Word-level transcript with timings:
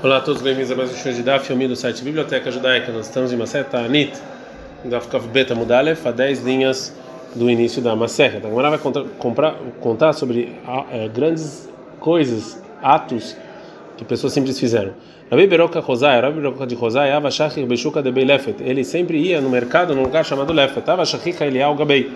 Olá 0.00 0.18
a 0.18 0.20
todos, 0.20 0.40
bem-vindos 0.40 0.70
a 0.70 0.76
mais 0.76 0.92
um 0.92 0.94
show 0.94 1.12
de 1.12 1.24
Daf, 1.24 1.52
do 1.52 1.74
site 1.74 2.04
Biblioteca 2.04 2.52
Judaica. 2.52 2.92
Nós 2.92 3.06
estamos 3.06 3.32
em 3.32 3.36
Maseta 3.36 3.78
Anit, 3.78 4.12
Daf 4.84 5.08
Kav 5.08 5.26
Beta 5.26 5.56
Mudalef, 5.56 6.06
a 6.06 6.12
10 6.12 6.44
linhas 6.44 6.96
do 7.34 7.50
início 7.50 7.82
da 7.82 7.96
Maserha. 7.96 8.38
Então, 8.38 8.48
agora 8.48 8.70
vai 8.70 8.78
contar, 8.78 9.02
comprar, 9.18 9.56
contar 9.80 10.12
sobre 10.12 10.54
é, 10.92 11.08
grandes 11.08 11.68
coisas, 11.98 12.62
atos 12.80 13.36
que 13.96 14.04
pessoas 14.04 14.32
simples 14.32 14.56
fizeram. 14.60 14.92
Rabi 15.28 15.48
Beroka 15.48 15.80
Rosai, 15.80 16.20
Rabi 16.20 16.36
Beroka 16.36 16.64
de 16.64 16.76
Rosai, 16.76 17.10
Ava 17.10 17.28
Shachir 17.28 17.66
Beshuka 17.66 18.00
de 18.00 18.12
Lefet. 18.12 18.62
Ele 18.62 18.84
sempre 18.84 19.18
ia 19.18 19.40
no 19.40 19.50
mercado 19.50 19.96
num 19.96 20.02
lugar 20.02 20.24
chamado 20.24 20.52
Lefet. 20.52 20.88
Ava 20.88 21.04
Shachir 21.04 21.42
Elial 21.42 21.74
Gabei. 21.74 22.08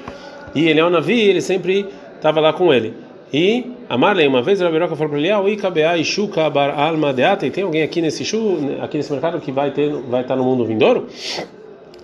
E 0.55 0.69
Elial 0.69 0.89
Navi, 0.89 1.21
ele 1.21 1.41
sempre 1.41 1.89
estava 2.14 2.39
lá 2.39 2.53
com 2.53 2.73
ele. 2.73 2.95
E 3.33 3.64
a 3.89 3.96
Marley, 3.96 4.29
uma 4.29 4.43
vez, 4.43 4.61
a 4.61 4.67
Rabiroca 4.67 4.95
falou 4.95 5.11
para 5.11 5.19
ele: 5.19 5.30
"Ah, 5.30 5.43
Ikabea 5.48 5.96
Ishuka 5.96 6.51
Bar 6.51 6.79
Alma 6.79 7.12
Deate, 7.12 7.51
tem 7.51 7.65
alguém 7.65 7.83
aqui 7.83 8.03
nesse 8.03 8.25
chu, 8.25 8.59
aqui 8.80 8.98
nesse 8.98 9.11
mercado 9.11 9.41
que 9.41 9.51
vai 9.51 9.70
ter, 9.70 9.91
vai 9.91 10.20
estar 10.23 10.37
no 10.37 10.45
mundo 10.45 10.65
vindouro?" 10.66 11.06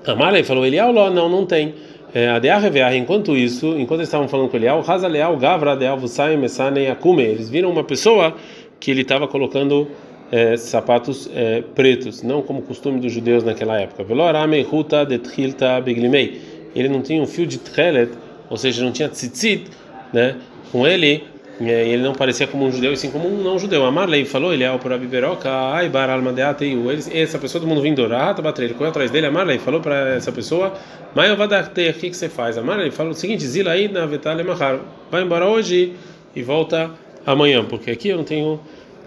A 0.06 0.14
Marley 0.14 0.42
falou: 0.42 0.64
"Elial, 0.64 0.92
não, 0.92 1.28
não 1.28 1.44
tem." 1.44 1.74
É, 2.14 2.26
a 2.30 2.38
Dear 2.38 2.94
enquanto 2.96 3.36
isso, 3.36 3.66
enquanto 3.78 4.00
eles 4.00 4.08
estavam 4.08 4.26
falando 4.28 4.48
com 4.48 4.56
Elial, 4.56 4.82
Hazaleal 4.86 5.36
Gavra 5.36 5.76
Deal 5.76 5.98
Vusai 5.98 6.38
Mesane 6.38 6.86
Akume, 6.86 7.22
eles 7.22 7.50
viram 7.50 7.70
uma 7.70 7.84
pessoa 7.84 8.34
que 8.80 8.90
ele 8.90 9.02
estava 9.02 9.28
colocando 9.28 9.88
é, 10.32 10.56
sapatos 10.56 11.28
é, 11.34 11.62
pretos, 11.74 12.22
não 12.22 12.40
como 12.40 12.62
costume 12.62 12.98
dos 12.98 13.12
judeus 13.12 13.44
naquela 13.44 13.78
época. 13.78 14.04
Velorame 14.04 14.66
Detchilta 15.06 15.80
Beglimei. 15.82 16.40
Ele 16.74 16.88
não 16.88 17.02
tinha 17.02 17.20
um 17.20 17.26
fio 17.26 17.46
de 17.46 17.58
trelet, 17.58 18.12
ou 18.48 18.56
seja, 18.56 18.82
não 18.82 18.92
tinha 18.92 19.08
tzitzit, 19.08 19.66
né? 20.12 20.36
Com 20.70 20.86
ele, 20.86 21.24
é, 21.60 21.88
ele 21.88 22.02
não 22.02 22.12
parecia 22.12 22.46
como 22.46 22.64
um 22.64 22.70
judeu, 22.70 22.92
e 22.92 22.96
sim 22.96 23.10
como 23.10 23.28
um 23.28 23.42
não 23.42 23.58
judeu. 23.58 23.84
A 23.84 23.90
Marley 23.90 24.24
falou, 24.24 24.52
ele 24.52 24.62
é 24.62 24.70
o 24.70 24.76
Rabi 24.76 25.06
Beroca, 25.06 25.50
ai 25.50 25.88
bar 25.88 26.08
alma 26.08 26.32
de 26.32 26.42
ateu. 26.42 26.84
Essa 27.12 27.38
pessoa 27.38 27.60
do 27.60 27.66
mundo 27.66 27.82
vindo, 27.82 28.04
ah, 28.14 28.32
tá 28.32 28.62
ele 28.62 28.74
correu 28.74 28.90
atrás 28.90 29.10
dele. 29.10 29.26
A 29.26 29.30
Marley 29.30 29.58
falou 29.58 29.80
para 29.80 30.14
essa 30.14 30.30
pessoa, 30.30 30.72
mas 31.14 31.28
eu 31.28 31.36
vou 31.36 31.48
dar 31.48 31.64
o 31.64 31.70
que 31.70 32.12
você 32.12 32.28
faz? 32.28 32.56
A 32.56 32.62
Marley 32.62 32.90
falou 32.90 33.12
o 33.12 33.14
seguinte: 33.14 33.44
Zila 33.44 33.72
aí 33.72 33.88
na 33.88 34.06
Vetale 34.06 34.44
Mahar, 34.44 34.78
vai 35.10 35.22
embora 35.22 35.46
hoje 35.46 35.94
e 36.34 36.42
volta 36.42 36.90
amanhã, 37.26 37.64
porque 37.64 37.90
aqui 37.90 38.08
eu 38.10 38.18
não 38.18 38.24
tenho 38.24 38.60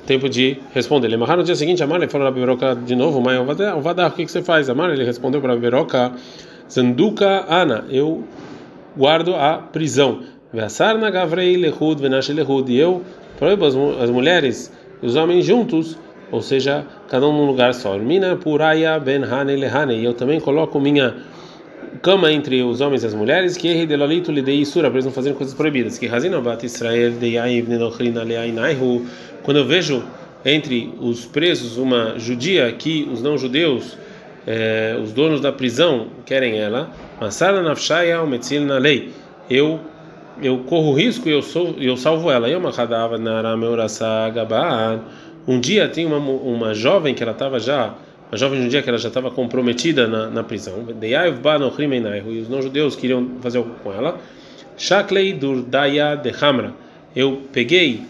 tempo 0.06 0.28
de 0.28 0.58
responder. 0.73 1.08
Ele 1.08 1.18
no 1.18 1.44
dia 1.44 1.56
seguinte, 1.56 1.81
a 1.81 1.88
Marley 1.88 2.09
falou 2.09 2.30
para 2.30 2.40
Beroca 2.40 2.75
de 2.75 2.96
novo, 2.96 3.22
mas 3.22 3.36
eu 3.38 3.81
vou 3.81 3.94
dar 3.94 4.08
o 4.08 4.12
que 4.12 4.28
você 4.28 4.42
faz? 4.42 4.70
A 4.70 4.75
Marley 4.75 4.98
ele 4.98 5.06
respondeu 5.06 5.40
para 5.40 5.56
Beroca, 5.56 6.12
Zanduka 6.70 7.46
Ana, 7.48 7.86
eu 7.90 8.25
guardo 8.96 9.36
a 9.36 9.58
prisão. 9.58 10.23
Ve'asarna 10.53 11.09
gavrei 11.09 11.55
lehud 11.55 12.02
venashi 12.02 12.33
lehud. 12.33 12.69
E 12.71 12.77
eu 12.77 13.02
proíbo 13.38 13.66
as, 13.66 13.75
as 14.02 14.09
mulheres 14.09 14.71
e 15.02 15.05
os 15.05 15.16
homens 15.16 15.45
juntos, 15.45 15.97
ou 16.31 16.41
seja, 16.41 16.85
cada 17.07 17.27
um 17.27 17.33
num 17.33 17.45
lugar 17.45 17.73
só. 17.73 17.97
Mina 17.97 18.35
puraya 18.35 18.99
ben 18.99 19.23
hane 19.23 19.55
lehane. 19.55 19.95
E 19.99 20.05
eu 20.05 20.13
também 20.13 20.39
coloco 20.39 20.79
minha 20.79 21.16
cama 22.02 22.31
entre 22.31 22.63
os 22.63 22.81
homens 22.81 23.03
e 23.03 23.07
as 23.07 23.13
mulheres, 23.13 23.57
que 23.57 23.67
erre 23.67 23.85
delalito 23.85 24.31
lhe 24.31 24.41
dei 24.41 24.59
isura, 24.59 24.89
para 24.89 24.95
eles 24.97 25.05
não 25.05 25.11
fazerem 25.11 25.38
coisas 25.38 25.53
proibidas. 25.53 25.97
Que 25.97 26.07
razina 26.07 26.39
bat 26.41 26.66
Israel 26.66 27.11
de. 27.11 27.35
Quando 29.44 29.57
eu 29.57 29.66
vejo 29.66 30.03
entre 30.44 30.94
os 30.99 31.25
presos 31.25 31.77
uma 31.77 32.17
judia 32.17 32.72
que 32.72 33.07
os 33.11 33.22
não 33.22 33.38
judeus 33.38 33.97
eh, 34.47 34.97
os 35.02 35.11
donos 35.11 35.39
da 35.39 35.52
prisão 35.52 36.07
querem 36.25 36.57
ela, 36.57 36.89
Masara 37.19 37.61
nafshaya 37.61 38.22
umetzil 38.22 38.66
na 38.66 38.77
lei. 38.77 39.11
Eu 39.49 39.79
eu 40.42 40.60
corro 40.60 40.94
risco 40.94 41.28
e 41.28 41.32
eu 41.32 41.42
sou 41.42 41.76
eu 41.78 41.98
salvo 41.98 42.30
ela. 42.30 42.48
Um 45.48 45.60
dia 45.60 45.88
tem 45.88 46.06
uma 46.06 46.18
uma 46.18 46.74
jovem 46.74 47.14
que 47.14 47.24
ela 47.24 47.32
estava 47.32 47.60
já 47.60 47.96
uma 48.32 48.38
jovem 48.38 48.62
judia 48.62 48.82
que 48.82 48.88
ela 48.88 48.98
já 48.98 49.09
estava 49.09 49.30
comprometida 49.30 50.08
na, 50.08 50.30
na 50.30 50.44
prisão. 50.44 50.86
E 51.02 52.40
os 52.40 52.48
não 52.48 52.62
judeus 52.62 52.96
queriam 52.96 53.30
fazer 53.42 53.58
algo 53.58 53.72
com 53.84 53.91
ela. 53.91 54.20
De 56.16 56.34
hamra. 56.41 56.74
Eu 57.14 57.41
peguei 57.52 58.06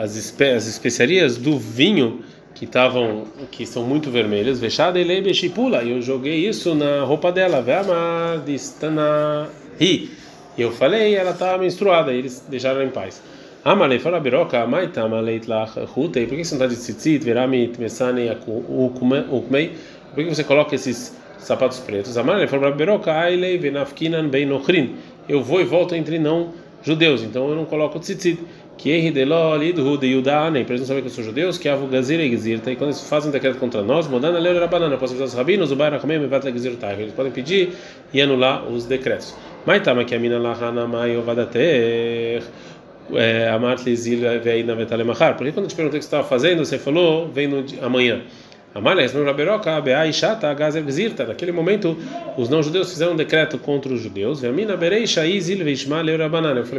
as, 0.00 0.14
espe 0.14 0.44
as 0.44 0.68
especiarias 0.68 1.36
do 1.36 1.58
vinho 1.58 2.20
que 2.54 2.64
estavam 2.64 3.24
que 3.50 3.64
são 3.66 3.84
muito 3.84 4.10
vermelhas, 4.10 4.60
vexada 4.60 5.00
e 5.00 5.04
pula. 5.48 5.82
Eu 5.82 6.00
joguei 6.02 6.48
isso 6.48 6.74
na 6.74 7.02
roupa 7.02 7.32
dela. 7.32 7.60
Ve'amar 7.60 8.40
distana 8.44 9.48
ri. 9.80 10.10
Eu 10.58 10.72
falei, 10.72 11.14
ela 11.14 11.30
está 11.30 11.56
menstruada, 11.56 12.12
eles 12.12 12.44
deixaram 12.48 12.80
ela 12.80 12.88
em 12.88 12.92
paz. 12.92 13.22
Amalei 13.64 14.00
fala 14.00 14.18
biroca, 14.18 14.66
maita 14.66 15.02
amalei 15.02 15.38
tlach 15.38 15.78
rutei. 15.94 16.26
Por 16.26 16.36
que 16.36 16.44
você 16.44 16.56
não 16.56 16.64
está 16.64 16.74
de 16.74 16.80
tzitzit, 16.80 17.24
veramit, 17.24 17.78
mesane, 17.78 18.28
ukmei? 19.30 19.72
Por 20.14 20.24
que 20.24 20.34
você 20.34 20.42
coloca 20.42 20.74
esses 20.74 21.16
sapatos 21.38 21.78
pretos? 21.78 22.18
Amalei 22.18 22.48
fala 22.48 22.72
biroca, 22.72 23.12
ailei 23.12 23.56
venafkinan 23.56 24.28
bem 24.28 24.46
nochrin. 24.46 24.96
Eu 25.28 25.44
vou 25.44 25.60
e 25.60 25.64
volto 25.64 25.94
entre 25.94 26.18
não 26.18 26.52
judeus, 26.82 27.22
então 27.22 27.48
eu 27.48 27.54
não 27.54 27.64
coloco 27.64 28.00
tzitzit. 28.00 28.38
Que 28.76 29.10
para 29.10 29.20
eles 29.20 30.80
não 30.80 30.86
saberem 30.86 31.02
que 31.02 31.08
eu 31.08 31.10
sou 31.10 31.24
judeus, 31.24 31.58
que 31.58 31.68
avu 31.68 31.88
gazir 31.88 32.20
e 32.20 32.28
gzirta, 32.28 32.70
e 32.70 32.76
quando 32.76 32.90
eles 32.90 33.08
fazem 33.08 33.28
um 33.28 33.32
decreto 33.32 33.58
contra 33.58 33.82
nós, 33.82 34.06
modana 34.06 34.38
leu 34.38 34.68
banana, 34.68 34.96
posso 34.96 35.14
avisar 35.14 35.26
os 35.26 35.34
rabinos, 35.34 35.72
o 35.72 35.76
bairro. 35.76 35.96
Eles 35.96 37.12
podem 37.12 37.32
pedir 37.32 37.72
e 38.14 38.22
anular 38.22 38.68
os 38.68 38.84
decretos. 38.84 39.34
Tá, 39.68 40.02
que 40.02 40.14
a 40.14 40.18
mina 40.18 40.38
lahana 40.38 40.86
mai 40.86 41.14
ovadater 41.14 42.42
amart 43.52 43.84
lizil 43.84 44.20
vei 44.42 44.62
na 44.62 44.74
vetale 44.74 45.04
machar. 45.04 45.36
Porque 45.36 45.52
quando 45.52 45.66
eu 45.66 45.68
te 45.68 45.76
perguntei 45.76 45.98
o 45.98 46.00
que 46.00 46.04
você 46.04 46.16
estava 46.16 46.26
fazendo, 46.26 46.64
você 46.64 46.78
falou, 46.78 47.28
vem 47.28 47.46
no 47.48 47.64
amanhã. 47.82 48.22
Naquele 51.26 51.52
momento, 51.52 51.96
os 52.36 52.48
não-judeus 52.48 52.90
fizeram 52.90 53.12
um 53.12 53.16
decreto 53.16 53.58
contra 53.58 53.92
os 53.92 54.00
judeus. 54.00 54.42
Eu 54.42 54.54
falei, 54.54 55.06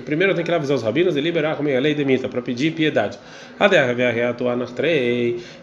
primeiro 0.02 0.32
eu 0.32 0.36
tenho 0.36 0.46
que 0.46 0.52
ir 0.52 0.56
avisar 0.56 0.76
os 0.76 0.84
rabinos 0.84 1.16
e 1.16 1.22
liberar 1.22 1.56
como 1.56 1.70
é 1.70 1.78
a 1.78 1.80
lei 1.80 1.94
de 1.94 2.04
Mita, 2.06 2.28
para 2.28 2.42
pedir 2.42 2.72
piedade. 2.72 3.20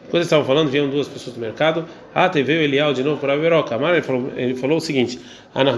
Quando 0.08 0.14
eles 0.14 0.26
estavam 0.26 0.44
falando, 0.44 0.68
vieram 0.68 0.88
duas 0.88 1.08
pessoas 1.08 1.34
do 1.34 1.40
mercado. 1.40 1.84
Ah, 2.14 2.28
veio 2.28 2.60
Elial 2.60 2.94
de 2.94 3.02
novo 3.02 3.20
para 3.20 3.34
Raberoca. 3.34 3.74
Amalha, 3.74 3.96
ele 3.96 4.02
falou, 4.02 4.32
ele 4.36 4.54
falou 4.54 4.76
o 4.76 4.80
seguinte. 4.80 5.18
Eles 5.54 5.76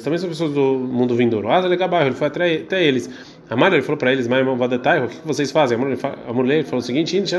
também 0.00 0.18
são 0.18 0.28
pessoas 0.28 0.52
do 0.52 0.74
mundo 0.74 1.16
vindouro. 1.16 1.48
Ele 1.50 2.12
foi 2.12 2.28
até 2.28 2.84
eles. 2.84 3.10
A 3.50 3.56
Mara 3.56 3.80
falou 3.82 3.96
para 3.96 4.12
eles, 4.12 4.26
o 5.00 5.08
que 5.08 5.26
vocês 5.26 5.50
fazem? 5.50 5.78
A 6.26 6.32
mulher 6.32 6.64
falou 6.64 6.80
o 6.80 6.82
seguinte: 6.82 7.16
a 7.16 7.18
gente 7.18 7.30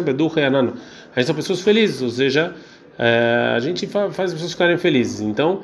são 1.26 1.36
pessoas 1.36 1.62
felizes, 1.62 2.02
ou 2.02 2.10
seja, 2.10 2.54
é, 2.98 3.54
a 3.56 3.60
gente 3.60 3.86
faz 3.88 4.20
as 4.20 4.34
pessoas 4.34 4.52
ficarem 4.52 4.78
felizes. 4.78 5.22
Então, 5.22 5.62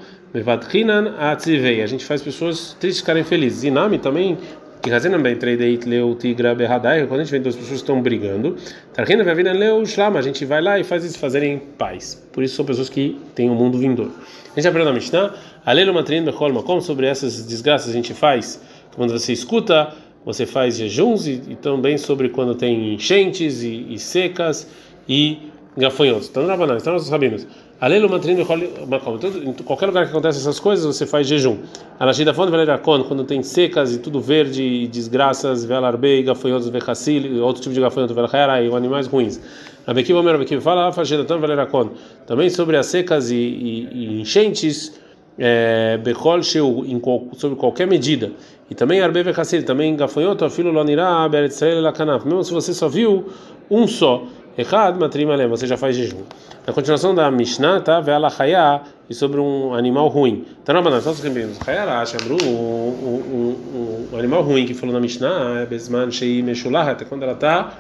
a 1.81 1.87
gente 1.87 2.05
faz 2.05 2.21
pessoas 2.21 2.77
tristes 2.79 3.01
ficarem 3.01 3.23
felizes. 3.23 3.63
E 3.63 3.71
Nami 3.71 3.97
também, 3.97 4.37
que 4.81 4.89
bem 5.17 5.35
leu 5.89 6.15
tigra 6.15 6.53
berradai, 6.53 7.07
quando 7.07 7.21
a 7.21 7.23
gente 7.23 7.31
vê 7.31 7.39
duas 7.39 7.55
pessoas 7.55 7.81
que 7.81 7.83
estão 7.83 8.01
brigando, 8.01 8.55
vai 9.23 9.33
leu 9.51 9.83
shlama, 9.83 10.19
a 10.19 10.21
gente 10.21 10.45
vai 10.45 10.61
lá 10.61 10.79
e 10.79 10.83
faz 10.83 11.03
eles 11.03 11.15
fazerem 11.15 11.57
paz. 11.57 12.23
Por 12.31 12.43
isso 12.43 12.55
são 12.55 12.63
pessoas 12.63 12.87
que 12.87 13.19
têm 13.33 13.49
o 13.49 13.53
um 13.53 13.55
mundo 13.55 13.79
vindouro. 13.79 14.13
A 14.55 14.59
gente 14.59 14.67
aprendeu 14.67 14.85
na 14.85 14.93
Mishnah, 14.93 15.33
makom, 16.53 16.79
sobre 16.79 17.07
essas 17.07 17.43
desgraças 17.45 17.89
a 17.89 17.93
gente 17.93 18.13
faz, 18.13 18.61
quando 18.95 19.11
você 19.11 19.33
escuta 19.33 19.93
você 20.25 20.45
faz 20.45 20.77
jejuns 20.77 21.27
e, 21.27 21.41
e 21.49 21.55
também 21.55 21.97
sobre 21.97 22.29
quando 22.29 22.55
tem 22.55 22.93
enchentes 22.93 23.61
e, 23.61 23.85
e 23.89 23.99
secas 23.99 24.67
e 25.07 25.37
gafanhotos. 25.77 26.29
Então, 26.29 26.49
é 26.49 26.77
então 26.77 26.93
nossos 26.93 27.09
rabinos. 27.09 27.47
Alelo 27.79 28.09
matrino 28.09 28.41
em 28.41 29.53
qualquer 29.63 29.85
lugar 29.87 30.05
que 30.05 30.11
acontece 30.11 30.39
essas 30.39 30.59
coisas, 30.59 30.85
você 30.85 31.05
faz 31.05 31.27
jejum. 31.27 31.57
Anashida 31.99 32.33
fonte 32.33 32.49
veleracon, 32.49 33.03
quando 33.03 33.25
tem 33.25 33.43
secas 33.43 33.93
e 33.93 33.99
tudo 33.99 34.21
verde 34.21 34.63
e 34.63 34.87
desgraças, 34.87 35.65
velarbei, 35.65 36.23
gafanhotos, 36.23 36.69
vechassil, 36.69 37.43
outro 37.43 37.61
tipo 37.61 37.75
de 37.75 37.81
gafanhoto, 37.81 38.13
velchera 38.13 38.63
e 38.63 38.73
animais 38.73 39.07
ruins. 39.07 39.41
Abekiva 39.85 40.19
Omer 40.19 40.35
Abekiva 40.35 40.61
fala, 40.61 40.87
afashedatan 40.87 41.37
veleracon. 41.37 41.89
Também 42.25 42.49
sobre 42.49 42.77
as 42.77 42.85
secas 42.85 43.29
e, 43.29 43.35
e, 43.35 43.89
e 43.91 44.21
enchentes, 44.21 44.97
é, 45.37 45.99
sobre 47.35 47.57
qualquer 47.57 47.87
medida. 47.87 48.31
E 48.69 48.75
também 48.75 49.01
Arbeve 49.01 49.29
Hassir, 49.29 49.63
também 49.63 49.95
gafanhoto, 49.95 50.43
afilo 50.43 50.71
Lonirá, 50.71 51.27
Beretzrael 51.29 51.81
Lakanaf. 51.81 52.25
Mesmo 52.25 52.43
se 52.43 52.51
você 52.51 52.73
só 52.73 52.87
viu 52.87 53.31
um 53.69 53.87
só, 53.87 54.25
Echad 54.57 54.97
Matrim 54.97 55.29
Alem, 55.29 55.47
você 55.47 55.67
já 55.67 55.77
faz 55.77 55.95
jejum. 55.95 56.23
Na 56.65 56.73
continuação 56.73 57.13
da 57.13 57.29
Mishnah, 57.29 57.81
tá? 57.81 57.99
Veala 57.99 58.31
Hayá, 58.39 58.81
e 59.09 59.13
sobre 59.13 59.39
um 59.39 59.73
animal 59.73 60.07
ruim. 60.07 60.45
Tá 60.63 60.73
na 60.73 60.81
banana, 60.81 61.01
só 61.01 61.11
os 61.11 61.19
remédios. 61.19 61.59
Hayara, 61.65 62.03
Shabru, 62.05 62.37
um 62.43 64.17
animal 64.17 64.41
ruim 64.41 64.65
que 64.65 64.73
falou 64.73 64.93
na 64.93 64.99
Mishnah, 64.99 65.61
é 65.61 65.65
Besman 65.65 66.09
Shei 66.09 66.41
Meshulah, 66.41 66.95
quando 67.07 67.23
ela 67.23 67.33
está. 67.33 67.73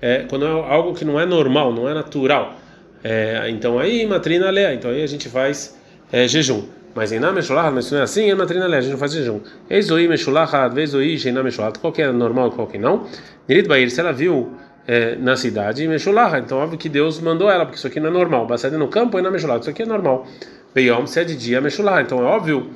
É, 0.00 0.24
quando 0.28 0.46
é 0.46 0.50
algo 0.50 0.94
que 0.94 1.04
não 1.04 1.18
é 1.20 1.26
normal, 1.26 1.72
não 1.72 1.88
é 1.88 1.94
natural. 1.94 2.54
É, 3.02 3.46
então 3.50 3.78
aí, 3.78 4.06
matrina 4.06 4.50
lea, 4.50 4.72
então 4.72 4.90
aí 4.90 5.02
a 5.02 5.06
gente 5.06 5.28
faz 5.28 5.78
é, 6.10 6.26
jejum. 6.26 6.62
Mas 6.94 7.10
em 7.10 7.18
Nameshulah, 7.18 7.70
mas 7.70 7.90
não 7.90 7.98
é 7.98 8.02
assim, 8.02 8.30
é 8.30 8.34
matrina 8.34 8.66
a 8.66 8.80
gente 8.80 8.92
não 8.92 8.98
faz 8.98 9.12
jejum. 9.12 9.40
Eizoi 9.68 10.06
Meshulah, 10.06 10.68
Vezoi 10.68 11.18
Sheina 11.18 11.42
Meshulah, 11.42 11.72
qual 11.80 11.92
que 11.92 12.02
é 12.02 12.12
normal 12.12 12.48
e 12.48 12.50
qual 12.52 12.66
que 12.66 12.78
não. 12.78 13.06
Nirit 13.48 13.68
Bair, 13.68 13.90
se 13.90 14.00
ela 14.00 14.12
viu 14.12 14.52
é, 14.86 15.16
na 15.16 15.36
cidade, 15.36 15.86
Meshulaha. 15.88 16.38
Então, 16.38 16.58
óbvio 16.58 16.78
que 16.78 16.88
Deus 16.88 17.20
mandou 17.20 17.50
ela, 17.50 17.64
porque 17.64 17.78
isso 17.78 17.86
aqui 17.86 18.00
não 18.00 18.08
é 18.08 18.12
normal. 18.12 18.46
Baseada 18.46 18.76
no 18.78 18.88
campo 18.88 19.18
e 19.18 19.22
na. 19.22 19.30
Isso 19.30 19.70
aqui 19.70 19.82
é 19.82 19.86
normal. 19.86 20.26
Beyom, 20.74 21.06
se 21.06 21.20
é 21.20 21.24
de 21.24 21.36
dia, 21.36 21.60
Meshulaha. 21.60 22.02
Então, 22.02 22.20
é 22.20 22.24
óbvio 22.24 22.70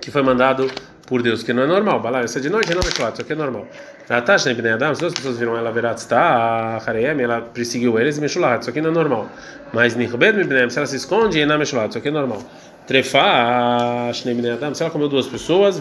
que 0.00 0.10
foi 0.10 0.22
mandado 0.22 0.70
por 1.08 1.22
Deus, 1.22 1.42
que 1.42 1.52
não 1.52 1.62
é 1.62 1.66
normal. 1.66 2.00
Balá, 2.00 2.22
isso 2.22 2.38
é 2.38 2.40
de 2.40 2.50
noite, 2.50 2.70
não 2.72 2.80
é 2.80 2.84
Meshulaha. 2.84 3.12
Isso 3.12 3.22
aqui 3.22 3.32
é 3.32 3.36
normal. 3.36 3.66
Natash, 4.08 4.44
né, 4.44 4.54
Bnei 4.54 4.72
Adam, 4.72 4.90
as 4.90 4.98
duas 4.98 5.14
pessoas 5.14 5.38
viram 5.38 5.56
ela 5.56 5.72
virar 5.72 5.96
a 6.12 6.76
Harem, 6.86 7.22
ela 7.22 7.40
perseguiu 7.40 7.98
eles 7.98 8.18
e 8.18 8.20
Meshulaha. 8.20 8.58
Isso 8.58 8.70
aqui 8.70 8.80
não 8.80 8.90
é 8.90 8.94
normal. 8.94 9.26
Mas 9.72 9.96
Nirbed, 9.96 10.70
se 10.70 10.78
ela 10.78 10.86
se 10.86 10.96
esconde, 10.96 11.44
não 11.46 11.54
é 11.54 11.58
Meshulaha. 11.58 11.88
Isso 11.88 11.98
aqui 11.98 12.08
é 12.08 12.10
normal. 12.10 12.42
Trefa, 12.86 14.10
Shnei 14.12 14.34
Bnei 14.34 14.52
Adam, 14.52 14.74
se 14.74 14.82
ela 14.82 14.90
comeu 14.90 15.08
duas 15.08 15.26
pessoas, 15.26 15.80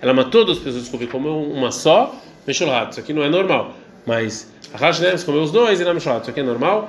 ela 0.00 0.14
matou 0.14 0.44
duas 0.44 0.58
pessoas, 0.58 0.82
desculpe, 0.82 1.06
comeu 1.08 1.36
uma 1.36 1.72
só, 1.72 2.14
Meshulaha. 2.46 2.90
Isso 2.90 3.00
aqui 3.00 3.12
não 3.12 3.24
é 3.24 3.28
normal. 3.28 3.74
Mas 4.06 4.48
a 4.72 4.78
Hashnems 4.78 5.24
comeu 5.24 5.42
os 5.42 5.50
dois 5.50 5.80
e 5.80 5.84
não 5.84 5.92
Mishalat, 5.94 6.22
isso 6.22 6.30
aqui 6.30 6.40
é 6.40 6.42
normal. 6.44 6.88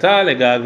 Tá 0.00 0.20
legado, 0.20 0.64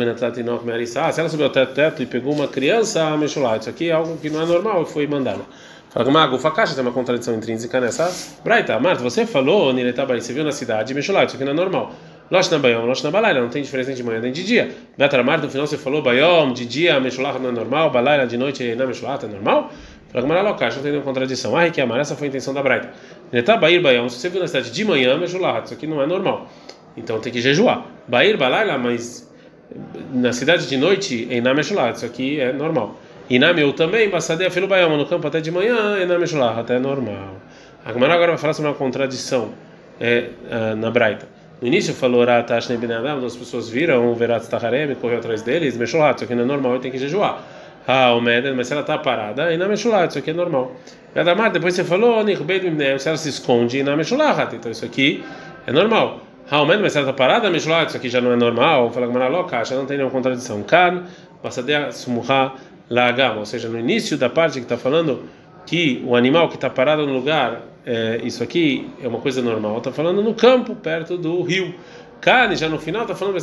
se 0.87 0.97
ela 0.99 1.29
subiu 1.29 1.45
até 1.45 1.63
o 1.63 1.67
teto 1.67 2.03
e 2.03 2.07
pegou 2.07 2.33
uma 2.33 2.49
criança, 2.49 3.15
Mishalat, 3.19 3.61
isso 3.61 3.69
aqui 3.69 3.91
é 3.91 3.93
algo 3.93 4.17
que 4.17 4.31
não 4.31 4.41
é 4.41 4.47
normal 4.47 4.83
e 4.83 4.87
foi 4.87 5.07
mandada. 5.07 5.43
Fala 5.91 6.29
que 6.29 6.39
Fakasha 6.39 6.75
tem 6.75 6.83
uma 6.83 6.93
contradição 6.93 7.35
intrínseca 7.35 7.81
nessa. 7.81 8.13
Braita, 8.45 8.79
Marta, 8.79 9.03
você 9.03 9.27
falou, 9.27 9.73
Niretabari, 9.73 10.23
você 10.23 10.33
viu 10.33 10.45
na 10.45 10.53
cidade, 10.53 10.95
Mishalat, 10.95 11.27
isso 11.27 11.37
aqui 11.37 11.45
não 11.45 11.53
é 11.53 11.57
normal. 11.57 11.93
Losh 12.31 12.49
na 12.49 12.61
Bayom, 12.61 12.87
Losh 12.87 13.03
na 13.03 13.11
Balaila, 13.11 13.41
não 13.41 13.49
tem 13.49 13.61
diferença 13.61 13.93
de 13.93 14.05
manhã 14.05 14.21
nem 14.21 14.31
de 14.31 14.45
dia. 14.45 14.71
Betra 14.97 15.21
Marta, 15.25 15.47
no 15.47 15.51
final 15.51 15.67
você 15.67 15.77
falou 15.77 16.01
Bayom, 16.01 16.53
de 16.53 16.65
dia, 16.65 17.01
Mishalat 17.01 17.41
não 17.41 17.49
é 17.49 17.53
normal, 17.53 17.91
Balaila 17.91 18.25
de 18.25 18.37
noite, 18.37 18.73
não 18.77 18.87
Mishalat 18.87 19.25
é 19.25 19.27
normal? 19.27 19.73
Fala 20.13 20.55
que 20.55 20.65
não 20.65 20.71
tem 20.71 20.83
nenhuma 20.83 21.03
contradição. 21.03 21.57
Ah, 21.57 21.71
que 21.71 21.81
amar, 21.81 22.01
essa 22.01 22.17
foi 22.17 22.27
a 22.27 22.31
intenção 22.31 22.53
da 22.53 22.63
Braita. 22.63 22.91
Netá 23.33 23.57
Bair 23.57 23.81
Baião, 23.81 24.09
se 24.09 24.19
você 24.19 24.29
viu 24.29 24.41
na 24.41 24.49
cidade 24.49 24.73
de 24.73 24.85
manhã, 24.85 25.17
Mejulahat, 25.17 25.67
isso 25.67 25.75
aqui 25.75 25.87
não 25.87 26.03
é 26.03 26.07
normal. 26.07 26.49
Então 26.97 27.21
tem 27.21 27.33
que 27.33 27.41
jejuar. 27.41 27.87
Bair 28.09 28.37
Balaila, 28.37 28.77
mas 28.77 29.29
na 30.13 30.33
cidade 30.33 30.69
de 30.69 30.77
noite, 30.77 31.29
Einá 31.31 31.55
Mejulahat, 31.55 31.97
isso 31.97 32.07
aqui 32.07 32.41
é 32.41 32.53
normal. 32.53 32.97
Iname 33.31 33.63
eu 33.63 33.73
também, 33.73 34.11
Bassadei 34.11 34.51
Filo 34.51 34.67
Baião, 34.67 34.97
no 34.97 35.07
campo 35.07 35.29
até 35.29 35.41
de 35.41 35.53
manhã, 35.53 35.97
Einá 35.99 36.19
Mejulahat, 36.19 36.61
até 36.61 36.77
é 36.77 36.79
normal. 36.81 37.37
A 37.85 37.91
agora 37.91 38.27
vai 38.27 38.37
falar 38.37 38.53
sobre 38.53 38.71
uma 38.71 38.77
contradição 38.77 39.51
é, 40.01 40.31
uh, 40.51 40.77
na 40.77 40.91
Braita. 40.91 41.29
No 41.63 41.69
início 41.69 41.95
falou 41.95 42.25
Ratash 42.25 42.69
Nebin 42.69 42.93
Adam, 42.93 43.25
as 43.25 43.37
pessoas 43.37 43.69
viram 43.69 44.11
o 44.11 44.15
Verat 44.17 44.45
Taharem, 44.49 44.97
correu 44.97 45.19
atrás 45.19 45.43
deles, 45.43 45.77
Mejulahat, 45.77 46.17
isso 46.17 46.25
aqui 46.25 46.35
não 46.35 46.43
é 46.43 46.47
normal, 46.47 46.81
tem 46.81 46.91
que 46.91 46.99
jejuar. 46.99 47.41
Ah, 47.87 48.15
o 48.15 48.21
Meder, 48.21 48.55
mas 48.55 48.67
se 48.67 48.73
ela 48.73 48.83
está 48.83 48.99
parada, 48.99 49.53
e 49.53 49.57
na 49.57 49.67
Meshulat, 49.67 50.11
isso 50.11 50.19
aqui 50.19 50.31
é 50.31 50.35
normal. 50.35 50.73
Gadamar, 51.15 51.51
depois 51.51 51.75
você 51.75 51.83
falou, 51.83 52.25
se 52.25 53.09
ela 53.09 53.17
se 53.17 53.29
esconde 53.29 53.83
na 53.83 53.97
Meshulat, 53.97 54.55
então 54.55 54.71
isso 54.71 54.85
aqui 54.85 55.25
é 55.67 55.73
normal. 55.73 56.21
Ah, 56.51 56.63
o 56.63 56.67
Meder, 56.67 56.83
mas 56.83 56.95
ela 56.95 57.11
está 57.11 57.13
parada, 57.13 57.49
Meshulat, 57.49 57.89
isso 57.89 57.97
aqui 57.97 58.09
já 58.09 58.21
não 58.21 58.33
é 58.33 58.37
normal. 58.37 58.91
Fala 58.91 59.07
que 59.07 59.13
Maraloca, 59.13 59.65
já 59.65 59.77
não 59.77 59.87
tem 59.87 59.97
nenhuma 59.97 60.13
contradição. 60.13 60.63
Kan, 60.63 61.05
Basadea 61.43 61.91
Sumuha 61.91 62.53
Lagam, 62.91 63.39
ou 63.39 63.47
seja, 63.47 63.69
no 63.69 63.79
início 63.79 64.19
da 64.19 64.29
parte 64.29 64.55
que 64.55 64.65
está 64.65 64.77
falando 64.77 65.23
que 65.65 66.03
o 66.05 66.17
animal 66.17 66.49
que 66.49 66.57
está 66.57 66.69
parado 66.69 67.07
no 67.07 67.13
lugar, 67.13 67.63
é, 67.87 68.21
isso 68.25 68.43
aqui 68.43 68.91
é 69.01 69.07
uma 69.07 69.21
coisa 69.21 69.41
normal. 69.41 69.79
Está 69.79 69.93
falando 69.93 70.21
no 70.21 70.35
campo, 70.35 70.75
perto 70.75 71.17
do 71.17 71.41
rio. 71.43 71.73
Kane, 72.21 72.57
já 72.57 72.69
no 72.69 72.79
final, 72.79 73.03
está 73.03 73.15
falando 73.15 73.37